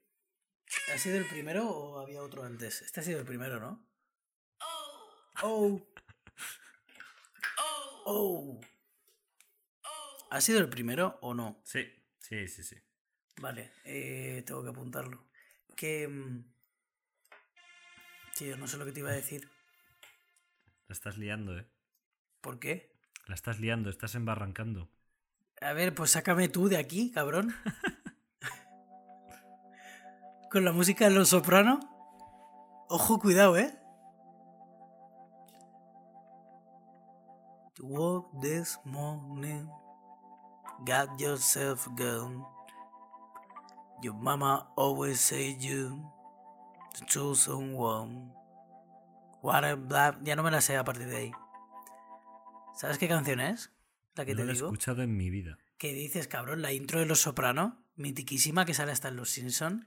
¿Ha 0.94 0.98
sido 0.98 1.16
el 1.16 1.26
primero 1.26 1.68
o 1.68 1.98
había 2.00 2.22
otro 2.22 2.44
antes? 2.44 2.82
Este 2.82 3.00
ha 3.00 3.02
sido 3.02 3.18
el 3.20 3.26
primero, 3.26 3.58
¿no? 3.60 3.86
Oh. 4.60 5.42
Oh. 5.42 5.86
¿Ha 10.30 10.40
sido 10.40 10.58
el 10.60 10.68
primero 10.68 11.18
o 11.22 11.34
no? 11.34 11.60
Sí, 11.64 11.84
sí, 12.18 12.46
sí, 12.48 12.62
sí. 12.62 12.76
Vale, 13.40 13.70
eh, 13.84 14.42
tengo 14.46 14.62
que 14.62 14.70
apuntarlo. 14.70 15.24
Que... 15.76 16.08
mm, 16.08 16.44
Tío, 18.36 18.56
no 18.56 18.66
sé 18.66 18.76
lo 18.76 18.84
que 18.84 18.92
te 18.92 19.00
iba 19.00 19.10
a 19.10 19.14
decir. 19.14 19.48
La 20.88 20.92
estás 20.92 21.18
liando, 21.18 21.58
¿eh? 21.58 21.66
¿Por 22.40 22.58
qué? 22.58 22.92
La 23.26 23.34
estás 23.34 23.60
liando, 23.60 23.90
estás 23.90 24.14
embarrancando. 24.14 24.88
A 25.60 25.72
ver, 25.72 25.94
pues 25.94 26.10
sácame 26.12 26.48
tú 26.48 26.68
de 26.68 26.76
aquí, 26.76 27.10
cabrón. 27.10 27.54
Con 30.50 30.64
la 30.64 30.72
música 30.72 31.08
de 31.08 31.14
los 31.14 31.30
soprano. 31.30 31.80
Ojo, 32.88 33.18
cuidado, 33.18 33.56
¿eh? 33.56 33.76
To 37.86 37.92
walk 37.92 38.42
this 38.42 38.78
morning, 38.84 39.68
got 40.84 41.20
yourself 41.20 41.86
gun. 41.94 42.42
Your 44.02 44.14
mama 44.14 44.66
always 44.76 45.20
said 45.20 45.62
you 45.62 46.02
the 46.98 47.04
chosen 47.06 47.74
one. 47.74 48.32
What 49.40 49.64
a 49.64 49.76
bla- 49.76 50.18
Ya 50.24 50.34
no 50.34 50.42
me 50.42 50.50
la 50.50 50.60
sé 50.60 50.76
a 50.76 50.82
partir 50.84 51.06
de 51.06 51.16
ahí. 51.16 51.32
¿Sabes 52.74 52.98
qué 52.98 53.06
canción 53.08 53.38
es? 53.40 53.70
La 54.16 54.24
que 54.24 54.34
no 54.34 54.40
te 54.40 54.46
la 54.46 54.52
he 54.52 54.56
escuchado 54.56 55.02
en 55.02 55.16
mi 55.16 55.30
vida. 55.30 55.56
¿Qué 55.78 55.92
dices, 55.92 56.26
cabrón? 56.26 56.62
La 56.62 56.72
intro 56.72 56.98
de 56.98 57.06
Los 57.06 57.20
Soprano, 57.20 57.84
mitiquísima, 57.94 58.64
que 58.64 58.74
sale 58.74 58.90
hasta 58.92 59.08
en 59.08 59.16
Los 59.16 59.30
Simpson. 59.30 59.86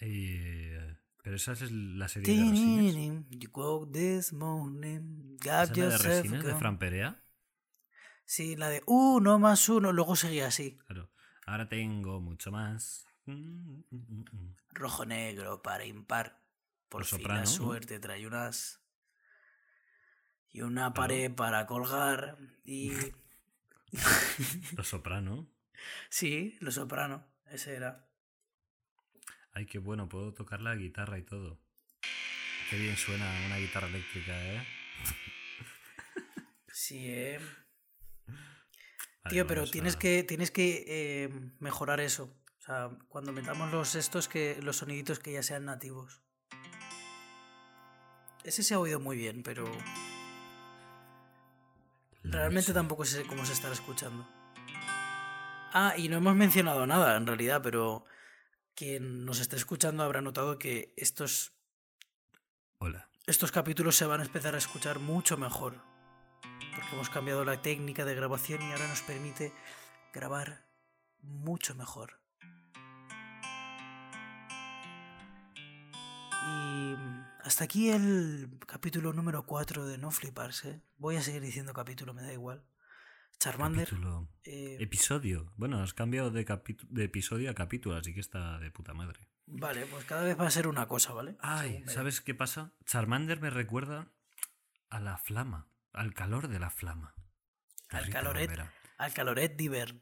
Eh, 0.00 0.96
pero 1.22 1.34
esa 1.36 1.52
es 1.52 1.70
la 1.72 2.08
serie 2.08 2.32
de 2.34 2.50
Resines. 2.50 3.24
You 3.30 3.50
woke 3.54 3.92
this 3.92 4.32
morning, 4.32 5.21
¿Esa 5.42 5.66
got 5.66 5.70
es 5.70 5.78
la 5.78 5.84
de 5.88 5.98
Resines, 5.98 6.44
de. 6.44 6.54
Fran 6.54 6.78
Perea? 6.78 7.22
Sí, 8.24 8.56
la 8.56 8.68
de 8.68 8.82
uno 8.86 9.38
más 9.38 9.68
uno, 9.68 9.92
luego 9.92 10.16
seguía 10.16 10.46
así. 10.46 10.78
Claro. 10.86 11.10
Ahora 11.46 11.68
tengo 11.68 12.20
mucho 12.20 12.50
más. 12.50 13.06
Mm, 13.26 13.82
mm, 13.90 14.24
mm. 14.30 14.56
Rojo 14.70 15.04
negro 15.04 15.62
para 15.62 15.84
impar. 15.84 16.40
Por 16.88 17.02
Los 17.02 17.10
fin 17.10 17.20
Soprano, 17.20 17.40
la 17.40 17.46
suerte 17.46 17.98
trae 17.98 18.26
unas. 18.26 18.80
Y 20.50 20.62
una 20.62 20.92
pared 20.94 21.34
para 21.34 21.66
colgar. 21.66 22.38
Y. 22.64 22.92
Los 24.76 24.88
soprano. 24.88 25.48
sí, 26.08 26.56
Los 26.60 26.74
Soprano, 26.74 27.26
ese 27.50 27.74
era. 27.74 28.08
Ay, 29.52 29.66
qué 29.66 29.78
bueno, 29.78 30.08
puedo 30.08 30.32
tocar 30.32 30.60
la 30.62 30.74
guitarra 30.74 31.18
y 31.18 31.22
todo. 31.22 31.60
Qué 32.70 32.78
bien 32.78 32.96
suena 32.96 33.30
una 33.46 33.58
guitarra 33.58 33.88
eléctrica, 33.88 34.32
¿eh? 34.32 34.66
Sí, 36.82 36.98
eh. 37.08 37.38
Tío, 39.30 39.46
pero 39.46 39.70
tienes 39.70 39.94
que, 39.94 40.24
tienes 40.24 40.50
que 40.50 40.84
eh, 40.88 41.28
mejorar 41.60 42.00
eso. 42.00 42.36
O 42.58 42.60
sea, 42.60 42.90
cuando 43.08 43.32
metamos 43.32 43.70
los 43.70 43.94
estos, 43.94 44.26
que 44.26 44.60
los 44.60 44.78
soniditos 44.78 45.20
que 45.20 45.32
ya 45.32 45.44
sean 45.44 45.64
nativos. 45.64 46.22
Ese 48.42 48.64
se 48.64 48.74
ha 48.74 48.80
oído 48.80 48.98
muy 48.98 49.16
bien, 49.16 49.44
pero 49.44 49.64
realmente 52.24 52.72
tampoco 52.72 53.04
sé 53.04 53.22
cómo 53.26 53.46
se 53.46 53.52
estará 53.52 53.74
escuchando. 53.74 54.28
Ah, 55.72 55.94
y 55.96 56.08
no 56.08 56.16
hemos 56.16 56.34
mencionado 56.34 56.84
nada 56.88 57.16
en 57.16 57.28
realidad, 57.28 57.62
pero 57.62 58.06
quien 58.74 59.24
nos 59.24 59.38
esté 59.38 59.54
escuchando 59.54 60.02
habrá 60.02 60.20
notado 60.20 60.58
que 60.58 60.92
estos, 60.96 61.52
Hola. 62.78 63.08
estos 63.28 63.52
capítulos 63.52 63.94
se 63.94 64.04
van 64.04 64.20
a 64.20 64.24
empezar 64.24 64.56
a 64.56 64.58
escuchar 64.58 64.98
mucho 64.98 65.36
mejor. 65.36 65.91
Porque 66.74 66.94
hemos 66.94 67.10
cambiado 67.10 67.44
la 67.44 67.60
técnica 67.62 68.04
de 68.04 68.14
grabación 68.14 68.62
y 68.62 68.72
ahora 68.72 68.88
nos 68.88 69.02
permite 69.02 69.52
grabar 70.12 70.64
mucho 71.20 71.74
mejor. 71.74 72.18
Y 76.48 76.96
hasta 77.44 77.64
aquí 77.64 77.90
el 77.90 78.58
capítulo 78.66 79.12
número 79.12 79.44
4 79.46 79.86
de 79.86 79.98
No 79.98 80.10
Fliparse. 80.10 80.82
Voy 80.96 81.16
a 81.16 81.22
seguir 81.22 81.42
diciendo 81.42 81.72
capítulo, 81.72 82.14
me 82.14 82.22
da 82.22 82.32
igual. 82.32 82.64
Charmander. 83.38 83.88
Capítulo. 83.88 84.28
eh, 84.44 84.76
Episodio. 84.80 85.52
Bueno, 85.56 85.80
has 85.82 85.94
cambiado 85.94 86.30
de, 86.30 86.46
episodio 86.98 87.50
a 87.50 87.54
capítulo, 87.54 87.96
así 87.96 88.14
que 88.14 88.20
está 88.20 88.58
de 88.60 88.70
puta 88.70 88.94
madre. 88.94 89.28
vale, 89.46 89.84
pues 89.86 90.04
cada 90.04 90.22
vez 90.22 90.38
va 90.38 90.46
a 90.46 90.50
ser 90.50 90.68
una 90.68 90.86
cosa, 90.86 91.12
¿vale? 91.12 91.36
Ay. 91.40 91.82
¿sabes 91.88 92.20
qué 92.20 92.34
pasa? 92.34 92.72
Charmander 92.86 93.40
me 93.40 93.50
recuerda 93.50 94.06
a 94.90 95.00
la 95.00 95.16
flama, 95.18 95.66
al 95.92 96.14
calor 96.14 96.48
de 96.48 96.58
la 96.58 96.70
flama. 96.70 97.14
de 97.90 97.98
Al 97.98 98.10
caloret. 98.10 98.50
Al 98.98 99.12
caloret 99.12 99.56
diver. 99.56 100.00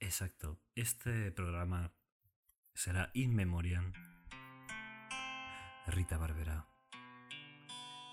Exacto. 0.00 0.60
Este 0.74 1.30
programa 1.32 1.92
será 2.74 3.10
in 3.14 3.34
memoriam 3.34 3.92
Rita 5.86 6.16
Barberá. 6.18 6.66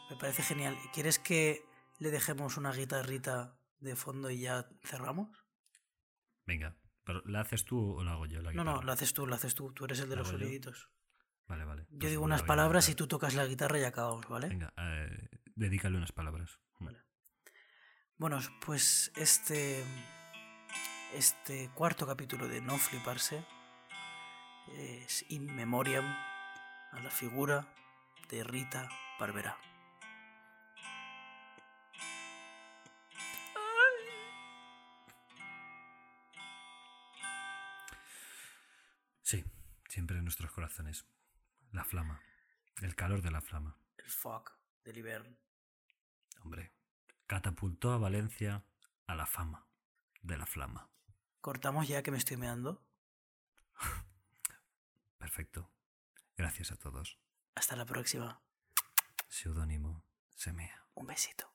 Me 0.10 0.16
parece 0.18 0.44
genial. 0.44 0.78
¿Quieres 0.94 1.20
que 1.20 1.66
le 2.00 2.12
dejemos 2.12 2.58
una 2.58 2.72
guitarrita 2.72 3.58
de 3.80 3.96
fondo 3.96 4.30
y 4.30 4.42
ya 4.42 4.68
cerramos? 4.84 5.30
Venga, 6.46 6.78
pero 7.04 7.22
¿la 7.26 7.42
haces 7.42 7.66
tú 7.66 7.98
o 7.98 8.04
la 8.04 8.14
hago 8.14 8.26
yo? 8.26 8.42
La 8.42 8.52
No, 8.54 8.64
no, 8.64 8.82
lo 8.82 8.92
haces 8.92 9.14
tú, 9.14 9.26
lo 9.26 9.36
haces 9.36 9.56
tú. 9.56 9.72
Tú 9.74 9.86
eres 9.86 10.00
el 10.00 10.10
de 10.10 10.16
¿La 10.16 10.22
los 10.22 10.30
soniditos. 10.30 10.90
Vale, 11.48 11.66
vale. 11.66 11.84
Yo 11.90 12.00
Pues 12.00 12.12
digo 12.12 12.24
unas 12.24 12.42
la 12.42 12.48
palabras 12.48 12.90
y 12.90 12.96
tú 12.96 13.08
tocas 13.08 13.34
la 13.34 13.46
guitarra 13.46 13.80
y 13.80 13.84
acabamos, 13.84 14.28
¿vale? 14.28 14.48
Venga, 14.50 14.74
eh, 14.78 15.30
dedícale 15.56 15.98
unas 15.98 16.12
palabras. 16.12 16.60
Bueno, 18.18 18.40
pues 18.66 19.12
este. 19.16 19.84
Este 21.14 21.70
cuarto 21.76 22.08
capítulo 22.08 22.48
de 22.48 22.60
No 22.60 22.76
Fliparse 22.80 23.46
es 24.76 25.24
in 25.30 25.46
memoriam 25.56 26.04
a 26.04 27.00
la 27.04 27.12
figura 27.12 27.72
de 28.30 28.44
Rita 28.44 28.90
Barberá. 29.20 29.56
Sí, 39.22 39.44
siempre 39.88 40.18
en 40.18 40.24
nuestros 40.24 40.52
corazones. 40.52 41.06
La 41.72 41.84
flama. 41.84 42.24
El 42.82 42.96
calor 42.96 43.22
de 43.22 43.30
la 43.30 43.42
flama. 43.42 43.78
El 43.98 44.10
fuck 44.10 44.52
del 44.84 44.98
Ibern. 44.98 45.38
Hombre, 46.42 46.73
catapultó 47.34 47.92
a 47.92 47.98
Valencia 47.98 48.64
a 49.08 49.16
la 49.16 49.26
fama 49.26 49.66
de 50.22 50.38
la 50.38 50.46
flama. 50.46 50.92
Cortamos 51.42 51.88
ya 51.88 52.04
que 52.04 52.12
me 52.12 52.20
estoy 52.20 52.38
meando. 52.38 52.84
Perfecto. 55.18 55.72
Gracias 56.38 56.72
a 56.72 56.76
todos. 56.76 57.18
Hasta 57.56 57.76
la 57.76 57.86
próxima. 57.86 58.40
Seudónimo 59.30 60.06
Semea. 60.36 60.86
Un 60.94 61.08
besito. 61.08 61.52